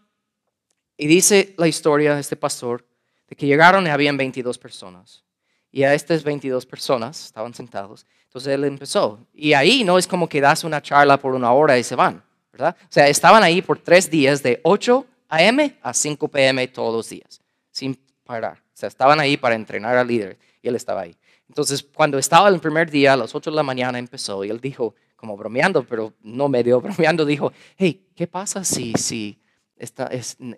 y 0.96 1.06
dice 1.06 1.54
la 1.56 1.66
historia 1.66 2.14
de 2.14 2.20
este 2.20 2.36
pastor, 2.36 2.86
de 3.28 3.36
que 3.36 3.46
llegaron 3.46 3.86
y 3.86 3.90
habían 3.90 4.16
22 4.16 4.58
personas. 4.58 5.24
Y 5.70 5.82
a 5.82 5.94
estas 5.94 6.24
22 6.24 6.66
personas 6.66 7.26
estaban 7.26 7.54
sentados. 7.54 8.06
Entonces 8.24 8.54
él 8.54 8.64
empezó. 8.64 9.26
Y 9.34 9.52
ahí 9.52 9.84
no 9.84 9.98
es 9.98 10.06
como 10.06 10.28
que 10.28 10.40
das 10.40 10.64
una 10.64 10.82
charla 10.82 11.18
por 11.18 11.34
una 11.34 11.52
hora 11.52 11.78
y 11.78 11.84
se 11.84 11.94
van, 11.94 12.22
¿verdad? 12.52 12.76
O 12.82 12.86
sea, 12.88 13.08
estaban 13.08 13.42
ahí 13.42 13.62
por 13.62 13.78
tres 13.78 14.10
días 14.10 14.42
de 14.42 14.60
8 14.64 15.06
a.m. 15.28 15.78
a 15.82 15.94
5 15.94 16.28
p.m. 16.28 16.68
todos 16.68 16.94
los 16.94 17.08
días, 17.08 17.40
sin 17.70 17.98
parar. 18.24 18.58
O 18.58 18.76
sea, 18.76 18.88
estaban 18.88 19.20
ahí 19.20 19.36
para 19.36 19.54
entrenar 19.54 19.96
al 19.96 20.06
líder 20.06 20.38
y 20.62 20.68
él 20.68 20.76
estaba 20.76 21.02
ahí. 21.02 21.16
Entonces, 21.48 21.82
cuando 21.82 22.18
estaba 22.18 22.48
el 22.48 22.60
primer 22.60 22.90
día, 22.90 23.14
a 23.14 23.16
las 23.16 23.34
8 23.34 23.50
de 23.50 23.56
la 23.56 23.62
mañana 23.62 23.98
empezó 23.98 24.44
y 24.44 24.50
él 24.50 24.60
dijo, 24.60 24.94
como 25.18 25.36
bromeando, 25.36 25.82
pero 25.82 26.14
no 26.22 26.48
medio 26.48 26.80
bromeando, 26.82 27.26
dijo, 27.26 27.52
hey, 27.76 28.08
¿qué 28.14 28.26
pasa 28.26 28.64
si, 28.64 28.94
si 28.94 29.38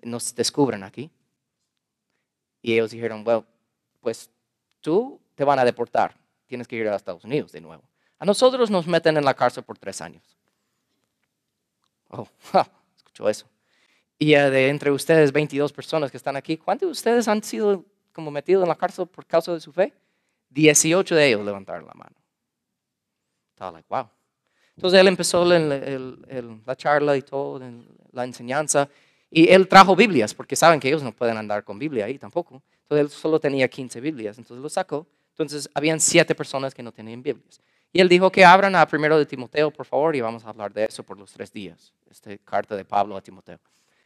nos 0.03 0.35
descubren 0.35 0.85
aquí? 0.85 1.11
Y 2.63 2.75
ellos 2.75 2.91
dijeron, 2.91 3.25
bueno, 3.25 3.47
pues 4.01 4.31
tú 4.81 5.19
te 5.35 5.45
van 5.45 5.59
a 5.59 5.65
deportar, 5.65 6.15
tienes 6.47 6.69
que 6.69 6.77
ir 6.77 6.87
a 6.87 6.95
Estados 6.95 7.25
Unidos 7.25 7.51
de 7.53 7.61
nuevo. 7.61 7.83
A 8.19 8.27
nosotros 8.27 8.71
nos 8.71 8.87
meten 8.87 9.17
en 9.17 9.25
la 9.25 9.35
cárcel 9.35 9.65
por 9.65 9.79
tres 9.79 10.03
años. 10.03 10.23
Oh, 12.11 12.29
escuchó 12.97 13.29
eso. 13.31 13.47
Y 14.19 14.33
de 14.33 14.69
entre 14.69 14.91
ustedes, 14.91 15.33
22 15.33 15.73
personas 15.73 16.11
que 16.11 16.19
están 16.19 16.37
aquí, 16.37 16.59
¿cuántos 16.59 16.87
de 16.89 16.93
ustedes 16.93 17.27
han 17.29 17.43
sido 17.43 17.87
como 18.13 18.31
metidos 18.31 18.63
en 18.63 18.69
la 18.69 18.75
cárcel 18.75 19.07
por 19.07 19.25
causa 19.25 19.55
de 19.55 19.61
su 19.61 19.73
fe? 19.73 19.95
18 20.51 21.15
de 21.15 21.29
ellos 21.29 21.45
levantaron 21.47 21.87
la 21.87 21.95
mano. 21.95 22.15
Estaba 23.55 23.73
like, 23.73 23.87
wow. 23.89 24.11
Entonces 24.81 24.99
él 24.99 25.09
empezó 25.09 25.45
la 25.45 26.75
charla 26.75 27.15
y 27.15 27.21
todo, 27.21 27.61
la 28.13 28.25
enseñanza. 28.25 28.89
Y 29.31 29.47
él 29.47 29.69
trajo 29.69 29.95
Biblias, 29.95 30.33
porque 30.33 30.57
saben 30.57 30.81
que 30.81 30.89
ellos 30.89 31.03
no 31.03 31.13
pueden 31.13 31.37
andar 31.37 31.65
con 31.65 31.79
Biblia 31.79 32.07
ahí 32.07 32.17
tampoco. 32.17 32.63
Entonces 32.85 33.05
él 33.05 33.11
solo 33.11 33.39
tenía 33.39 33.69
15 33.69 34.01
Biblias, 34.01 34.39
entonces 34.39 34.63
lo 34.63 34.71
sacó. 34.71 35.07
Entonces 35.33 35.69
habían 35.75 36.01
siete 36.01 36.35
personas 36.35 36.75
que 36.75 36.83
no 36.83 36.93
tenían 36.93 37.23
Biblias. 37.23 37.61
Y 37.93 38.01
él 38.01 38.09
dijo 38.09 38.33
que 38.33 38.43
abran 38.43 38.75
a 38.75 38.87
primero 38.87 39.19
de 39.19 39.27
Timoteo, 39.27 39.71
por 39.71 39.85
favor, 39.85 40.17
y 40.17 40.23
vamos 40.23 40.47
a 40.47 40.49
hablar 40.49 40.73
de 40.73 40.87
eso 40.87 41.03
por 41.03 41.19
los 41.19 41.31
tres 41.31 41.53
días. 41.53 41.93
Esta 42.11 42.35
carta 42.39 42.75
de 42.75 42.87
Pablo 42.87 43.19
a 43.19 43.21
Timoteo. 43.21 43.59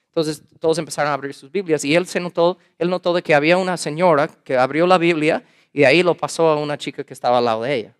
Entonces 0.08 0.42
todos 0.58 0.76
empezaron 0.78 1.12
a 1.12 1.14
abrir 1.14 1.34
sus 1.34 1.52
Biblias 1.52 1.84
y 1.84 1.94
él 1.94 2.04
se 2.08 2.18
notó, 2.18 2.58
él 2.80 2.90
notó 2.90 3.14
de 3.14 3.22
que 3.22 3.32
había 3.32 3.56
una 3.58 3.76
señora 3.76 4.26
que 4.26 4.56
abrió 4.56 4.88
la 4.88 4.98
Biblia 4.98 5.44
y 5.72 5.80
de 5.80 5.86
ahí 5.86 6.02
lo 6.02 6.16
pasó 6.16 6.48
a 6.48 6.56
una 6.56 6.76
chica 6.76 7.04
que 7.04 7.14
estaba 7.14 7.38
al 7.38 7.44
lado 7.44 7.62
de 7.62 7.74
ella. 7.76 7.94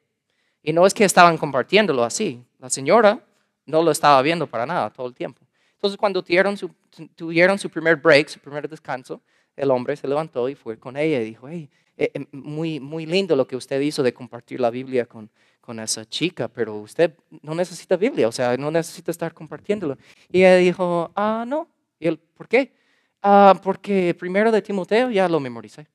Y 0.60 0.72
no 0.72 0.87
es 0.87 0.94
que 0.94 1.04
estaban 1.04 1.37
compartiéndolo 1.37 2.02
así, 2.04 2.42
la 2.64 2.70
señora 2.70 3.20
no 3.66 3.83
lo 3.83 3.90
estaba 3.90 4.22
viendo 4.22 4.46
para 4.46 4.64
nada 4.64 4.88
todo 4.88 5.07
el 5.07 5.14
tiempo. 5.14 5.42
Entonces 5.74 5.98
cuando 5.98 6.22
tuvieron 6.22 6.57
su, 6.57 6.70
tuvieron 7.14 7.59
su 7.59 7.68
primer 7.68 7.96
break, 7.96 8.29
su 8.29 8.40
primer 8.40 8.66
descanso, 8.66 9.20
el 9.55 9.70
hombre 9.70 9.94
se 9.96 10.09
levantó 10.09 10.48
y 10.48 10.55
fue 10.55 10.79
con 10.79 10.96
ella 10.96 11.20
y 11.20 11.27
dijo, 11.27 11.46
hey, 11.46 11.68
eh, 11.98 12.11
eh, 12.14 12.27
muy, 12.33 12.81
muy 12.81 13.05
lindo 13.05 13.37
lo 13.37 13.46
que 13.46 13.55
usted 13.55 13.79
hizo 13.83 14.03
de 14.03 14.14
compartir 14.14 14.61
la 14.61 14.70
Biblia 14.70 15.05
con, 15.05 15.29
con 15.61 15.79
esa 15.79 16.07
chica, 16.07 16.48
pero 16.48 16.77
usted 16.77 17.14
no 17.42 17.55
necesita 17.55 17.98
Biblia, 17.98 18.29
o 18.29 18.33
sea, 18.33 18.57
no 18.57 18.70
necesita 18.70 19.11
estar 19.11 19.35
compartiéndolo. 19.35 19.98
Y 20.31 20.38
ella 20.38 20.57
dijo, 20.57 21.12
ah, 21.14 21.44
no. 21.46 21.68
Y 22.00 22.09
él, 22.09 22.18
¿por 22.18 22.48
qué? 22.48 22.72
Ah, 23.20 23.61
porque 23.62 24.16
primero 24.18 24.50
de 24.50 24.62
Timoteo 24.62 25.11
ya 25.11 25.29
lo 25.29 25.38
memoricé. 25.38 25.87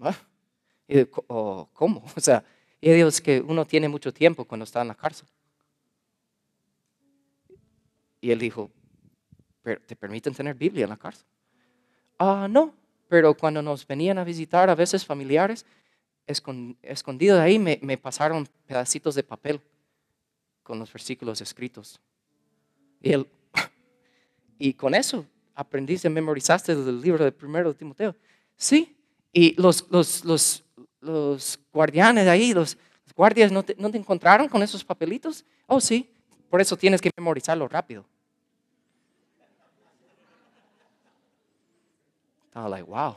¿Ah? 0.00 0.16
Oh, 1.26 1.68
¿Cómo? 1.74 2.02
O 2.16 2.20
sea, 2.20 2.42
y 2.82 2.88
ella 2.88 2.96
dijo, 2.96 3.08
es 3.08 3.20
que 3.20 3.40
uno 3.40 3.64
tiene 3.64 3.88
mucho 3.88 4.12
tiempo 4.12 4.44
cuando 4.44 4.64
está 4.64 4.82
en 4.82 4.88
la 4.88 4.96
cárcel. 4.96 5.28
Y 8.20 8.32
él 8.32 8.40
dijo, 8.40 8.72
¿pero 9.62 9.80
te 9.80 9.94
permiten 9.94 10.34
tener 10.34 10.56
Biblia 10.56 10.82
en 10.82 10.90
la 10.90 10.96
cárcel? 10.96 11.24
Ah, 12.18 12.48
no, 12.50 12.74
pero 13.08 13.34
cuando 13.34 13.62
nos 13.62 13.86
venían 13.86 14.18
a 14.18 14.24
visitar 14.24 14.68
a 14.68 14.74
veces 14.74 15.06
familiares, 15.06 15.64
escondido 16.26 17.36
de 17.36 17.42
ahí 17.42 17.58
me, 17.58 17.78
me 17.82 17.96
pasaron 17.96 18.48
pedacitos 18.66 19.14
de 19.14 19.22
papel 19.22 19.60
con 20.64 20.80
los 20.80 20.92
versículos 20.92 21.40
escritos. 21.40 22.00
Y, 23.00 23.12
él, 23.12 23.28
y 24.58 24.74
con 24.74 24.96
eso 24.96 25.24
aprendiste, 25.54 26.10
memorizaste 26.10 26.72
el 26.72 27.00
libro 27.00 27.24
de 27.24 27.30
primero 27.30 27.72
de 27.72 27.78
Timoteo. 27.78 28.16
Sí, 28.56 28.96
y 29.32 29.60
los, 29.60 29.86
los, 29.88 30.24
los, 30.24 30.64
los 31.02 31.58
guardianes 31.72 32.24
de 32.24 32.30
ahí, 32.30 32.54
los, 32.54 32.78
guardias, 33.14 33.52
¿no 33.52 33.62
te, 33.62 33.74
¿no 33.78 33.90
te 33.90 33.98
encontraron 33.98 34.48
con 34.48 34.62
esos 34.62 34.82
papelitos? 34.82 35.44
Oh, 35.66 35.80
sí, 35.80 36.10
por 36.48 36.60
eso 36.60 36.76
tienes 36.76 37.00
que 37.00 37.10
memorizarlo 37.16 37.68
rápido. 37.68 38.06
Estaba 42.46 42.68
like, 42.68 42.88
wow. 42.88 43.16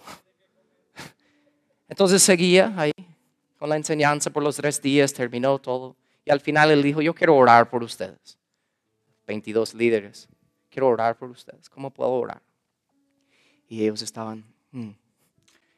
Entonces 1.89 2.21
seguía 2.21 2.73
ahí 2.77 2.91
con 3.57 3.69
la 3.69 3.77
enseñanza 3.77 4.29
por 4.29 4.43
los 4.43 4.55
tres 4.55 4.81
días, 4.81 5.13
terminó 5.13 5.59
todo. 5.59 5.95
Y 6.25 6.31
al 6.31 6.39
final 6.39 6.71
él 6.71 6.81
dijo, 6.81 7.01
yo 7.01 7.13
quiero 7.13 7.35
orar 7.35 7.69
por 7.69 7.83
ustedes. 7.83 8.37
22 9.27 9.73
líderes, 9.73 10.27
quiero 10.69 10.87
orar 10.87 11.17
por 11.17 11.29
ustedes. 11.29 11.69
¿Cómo 11.69 11.91
puedo 11.91 12.11
orar? 12.11 12.41
Y 13.67 13.83
ellos 13.83 14.01
estaban, 14.01 14.43
hmm, 14.71 14.91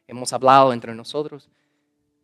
hemos 0.07 0.33
hablado 0.33 0.73
entre 0.73 0.93
nosotros. 0.93 1.49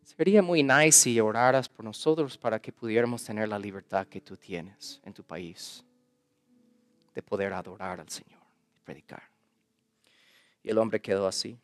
Sería 0.04 0.42
muy 0.42 0.62
nice 0.62 0.92
si 0.92 1.18
oraras 1.18 1.66
por 1.66 1.82
nosotros 1.82 2.36
para 2.36 2.60
que 2.60 2.70
pudiéramos 2.70 3.24
tener 3.24 3.48
la 3.48 3.58
libertad 3.58 4.06
que 4.06 4.20
tú 4.20 4.36
tienes 4.36 5.00
en 5.02 5.14
tu 5.14 5.24
país 5.24 5.82
de 7.14 7.22
poder 7.22 7.54
adorar 7.54 8.00
al 8.00 8.08
Señor 8.10 8.40
y 8.76 8.80
predicar. 8.80 9.22
Y 10.62 10.68
el 10.68 10.76
hombre 10.76 11.00
quedó 11.00 11.26
así 11.26 11.58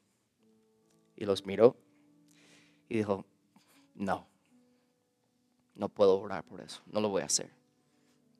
y 1.16 1.26
los 1.26 1.44
miró 1.44 1.76
y 2.88 2.96
dijo, 2.96 3.26
no, 3.94 4.26
no 5.74 5.88
puedo 5.90 6.18
orar 6.18 6.42
por 6.42 6.62
eso, 6.62 6.80
no 6.86 7.00
lo 7.00 7.10
voy 7.10 7.22
a 7.22 7.26
hacer. 7.26 7.50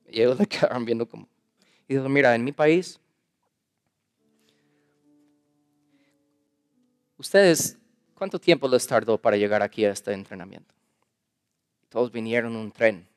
Y 0.08 0.22
ellos 0.22 0.38
le 0.40 0.46
quedaron 0.46 0.84
viendo 0.86 1.06
como, 1.06 1.28
y 1.86 1.94
dijo, 1.94 2.08
mira, 2.08 2.34
en 2.34 2.42
mi 2.42 2.52
país, 2.52 2.98
ustedes, 7.18 7.78
¿cuánto 8.20 8.38
tiempo 8.38 8.68
les 8.68 8.86
tardó 8.86 9.16
para 9.16 9.38
llegar 9.38 9.62
aquí 9.62 9.82
a 9.86 9.92
este 9.92 10.12
entrenamiento? 10.12 10.74
Todos 11.88 12.12
vinieron 12.12 12.52
en 12.52 12.58
un 12.58 12.70
tren, 12.70 13.08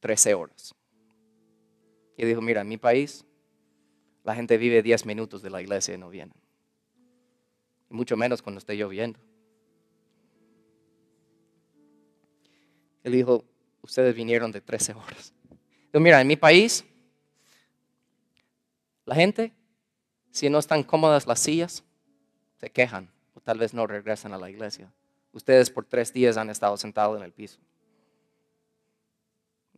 13 0.00 0.34
horas. 0.34 0.74
Y 2.14 2.26
dijo, 2.26 2.42
mira, 2.42 2.60
en 2.60 2.68
mi 2.68 2.76
país, 2.76 3.24
la 4.24 4.34
gente 4.34 4.58
vive 4.58 4.82
10 4.82 5.06
minutos 5.06 5.40
de 5.40 5.48
la 5.48 5.62
iglesia 5.62 5.94
y 5.94 5.98
no 5.98 6.10
vienen 6.10 6.34
mucho 7.90 8.18
menos 8.18 8.42
cuando 8.42 8.58
esté 8.58 8.76
lloviendo. 8.76 9.18
Él 13.02 13.12
dijo, 13.12 13.46
ustedes 13.80 14.14
vinieron 14.14 14.52
de 14.52 14.60
13 14.60 14.92
horas. 14.92 15.32
Yo, 15.90 16.00
mira, 16.00 16.20
en 16.20 16.26
mi 16.26 16.36
país, 16.36 16.84
la 19.06 19.14
gente, 19.14 19.54
si 20.30 20.50
no 20.50 20.58
están 20.58 20.82
cómodas 20.82 21.26
las 21.26 21.40
sillas, 21.40 21.82
se 22.60 22.70
quejan 22.70 23.10
o 23.38 23.40
tal 23.40 23.58
vez 23.58 23.72
no 23.72 23.86
regresan 23.86 24.32
a 24.32 24.38
la 24.38 24.50
iglesia. 24.50 24.92
Ustedes 25.30 25.70
por 25.70 25.84
tres 25.84 26.12
días 26.12 26.36
han 26.36 26.50
estado 26.50 26.76
sentados 26.76 27.16
en 27.16 27.22
el 27.22 27.32
piso. 27.32 27.60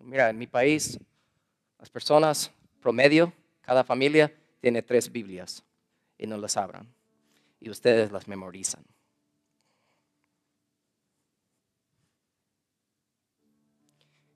Mira, 0.01 0.31
en 0.31 0.39
mi 0.39 0.47
país, 0.47 0.99
las 1.79 1.91
personas 1.91 2.51
promedio, 2.81 3.35
cada 3.61 3.85
familia 3.85 4.35
tiene 4.63 4.81
tres 4.81 5.13
Biblias 5.13 5.63
y 6.17 6.27
no 6.27 6.39
las 6.39 6.57
abran 6.57 6.89
y 7.61 7.69
ustedes 7.69 8.11
las 8.11 8.27
memorizan. 8.27 8.83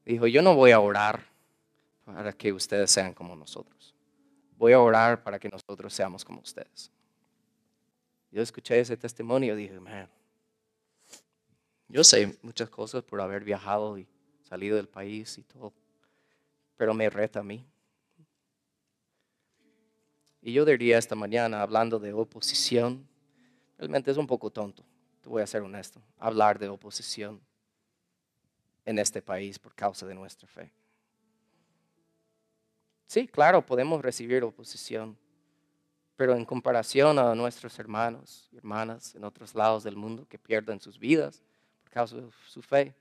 Dijo, 0.04 0.26
yo 0.26 0.42
no 0.42 0.54
voy 0.54 0.72
a 0.72 0.80
orar 0.80 1.24
para 2.04 2.34
que 2.34 2.52
ustedes 2.52 2.90
sean 2.90 3.14
como 3.14 3.34
nosotros. 3.34 3.94
Voy 4.58 4.74
a 4.74 4.80
orar 4.80 5.22
para 5.22 5.38
que 5.38 5.48
nosotros 5.48 5.94
seamos 5.94 6.26
como 6.26 6.42
ustedes. 6.42 6.92
Yo 8.34 8.42
escuché 8.42 8.80
ese 8.80 8.96
testimonio 8.96 9.54
y 9.54 9.62
dije, 9.62 9.78
man, 9.78 10.10
Yo 11.86 12.02
sé 12.02 12.36
muchas 12.42 12.68
cosas 12.68 13.04
por 13.04 13.20
haber 13.20 13.44
viajado 13.44 13.96
y 13.96 14.08
salido 14.42 14.74
del 14.76 14.88
país 14.88 15.38
y 15.38 15.44
todo, 15.44 15.72
pero 16.76 16.92
me 16.94 17.08
reta 17.08 17.38
a 17.38 17.42
mí. 17.44 17.64
Y 20.42 20.52
yo 20.52 20.64
diría 20.64 20.98
esta 20.98 21.14
mañana, 21.14 21.62
hablando 21.62 22.00
de 22.00 22.12
oposición, 22.12 23.06
realmente 23.78 24.10
es 24.10 24.16
un 24.16 24.26
poco 24.26 24.50
tonto, 24.50 24.84
te 25.20 25.28
voy 25.28 25.40
a 25.40 25.46
ser 25.46 25.62
honesto, 25.62 26.02
hablar 26.18 26.58
de 26.58 26.68
oposición 26.68 27.40
en 28.84 28.98
este 28.98 29.22
país 29.22 29.60
por 29.60 29.76
causa 29.76 30.06
de 30.06 30.14
nuestra 30.16 30.48
fe. 30.48 30.72
Sí, 33.06 33.28
claro, 33.28 33.64
podemos 33.64 34.02
recibir 34.02 34.42
oposición, 34.42 35.16
pero 36.16 36.36
en 36.36 36.44
comparación 36.44 37.18
a 37.18 37.34
nuestros 37.34 37.78
hermanos 37.78 38.48
y 38.52 38.56
hermanas 38.56 39.14
en 39.14 39.24
otros 39.24 39.54
lados 39.54 39.84
del 39.84 39.96
mundo 39.96 40.26
que 40.28 40.38
pierden 40.38 40.80
sus 40.80 40.98
vidas 40.98 41.42
por 41.82 41.90
causa 41.90 42.16
de 42.16 42.28
su 42.48 42.62
fe, 42.62 42.94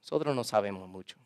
nosotros 0.00 0.34
no 0.34 0.44
sabemos 0.44 0.88
mucho. 0.88 1.16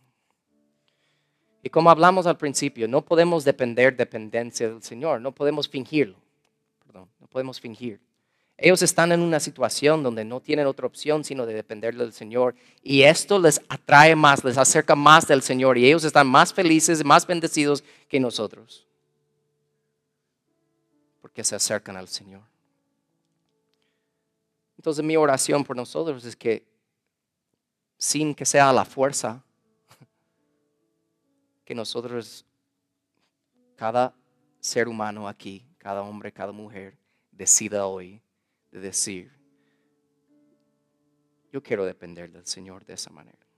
Y 1.63 1.69
como 1.69 1.91
hablamos 1.91 2.27
al 2.27 2.39
principio, 2.39 2.89
no 2.89 3.03
podemos 3.03 3.45
depender 3.45 3.97
dependencia 3.97 4.69
del 4.69 4.83
Señor, 4.83 5.21
no 5.21 5.33
podemos 5.33 5.69
fingirlo. 5.69 6.17
Perdón, 6.87 7.09
no 7.21 7.27
podemos 7.27 7.61
fingir. 7.61 8.01
Ellos 8.57 8.83
están 8.83 9.11
en 9.13 9.21
una 9.21 9.41
situación 9.41 10.03
donde 10.03 10.23
no 10.25 10.41
tienen 10.41 10.67
otra 10.67 10.87
opción 10.87 11.25
sino 11.25 11.47
de 11.47 11.55
depender 11.55 11.95
del 11.97 12.13
Señor. 12.13 12.55
Y 12.83 13.03
esto 13.03 13.39
les 13.39 13.61
atrae 13.69 14.15
más, 14.15 14.45
les 14.45 14.59
acerca 14.59 14.95
más 14.95 15.27
del 15.27 15.41
Señor. 15.41 15.79
Y 15.79 15.87
ellos 15.87 16.05
están 16.05 16.27
más 16.27 16.53
felices, 16.53 17.03
más 17.03 17.27
bendecidos 17.27 17.83
que 18.09 18.21
nosotros. 18.21 18.87
Se 21.45 21.57
acercan 21.57 21.97
al 21.97 22.09
Señor. 22.09 22.43
Entonces 24.77 25.05
mi 25.05 25.17
oración 25.17 25.65
por 25.65 25.77
nosotros 25.77 26.25
es 26.25 26.35
que 26.35 26.67
sin 27.99 28.35
que 28.35 28.47
sea 28.47 28.73
la 28.73 28.85
fuerza, 28.85 29.45
que 31.65 31.75
nosotros, 31.75 32.47
cada 33.77 34.15
ser 34.59 34.89
humano 34.89 35.29
aquí, 35.29 35.67
cada 35.77 36.03
hombre, 36.03 36.33
cada 36.33 36.53
mujer, 36.53 36.97
decida 37.31 37.87
hoy 37.87 38.23
de 38.71 38.81
decir, 38.81 39.31
yo 41.53 41.63
quiero 41.63 41.85
depender 41.85 42.31
del 42.31 42.47
Señor 42.47 42.85
de 42.85 42.95
esa 42.95 43.11
manera. 43.11 43.50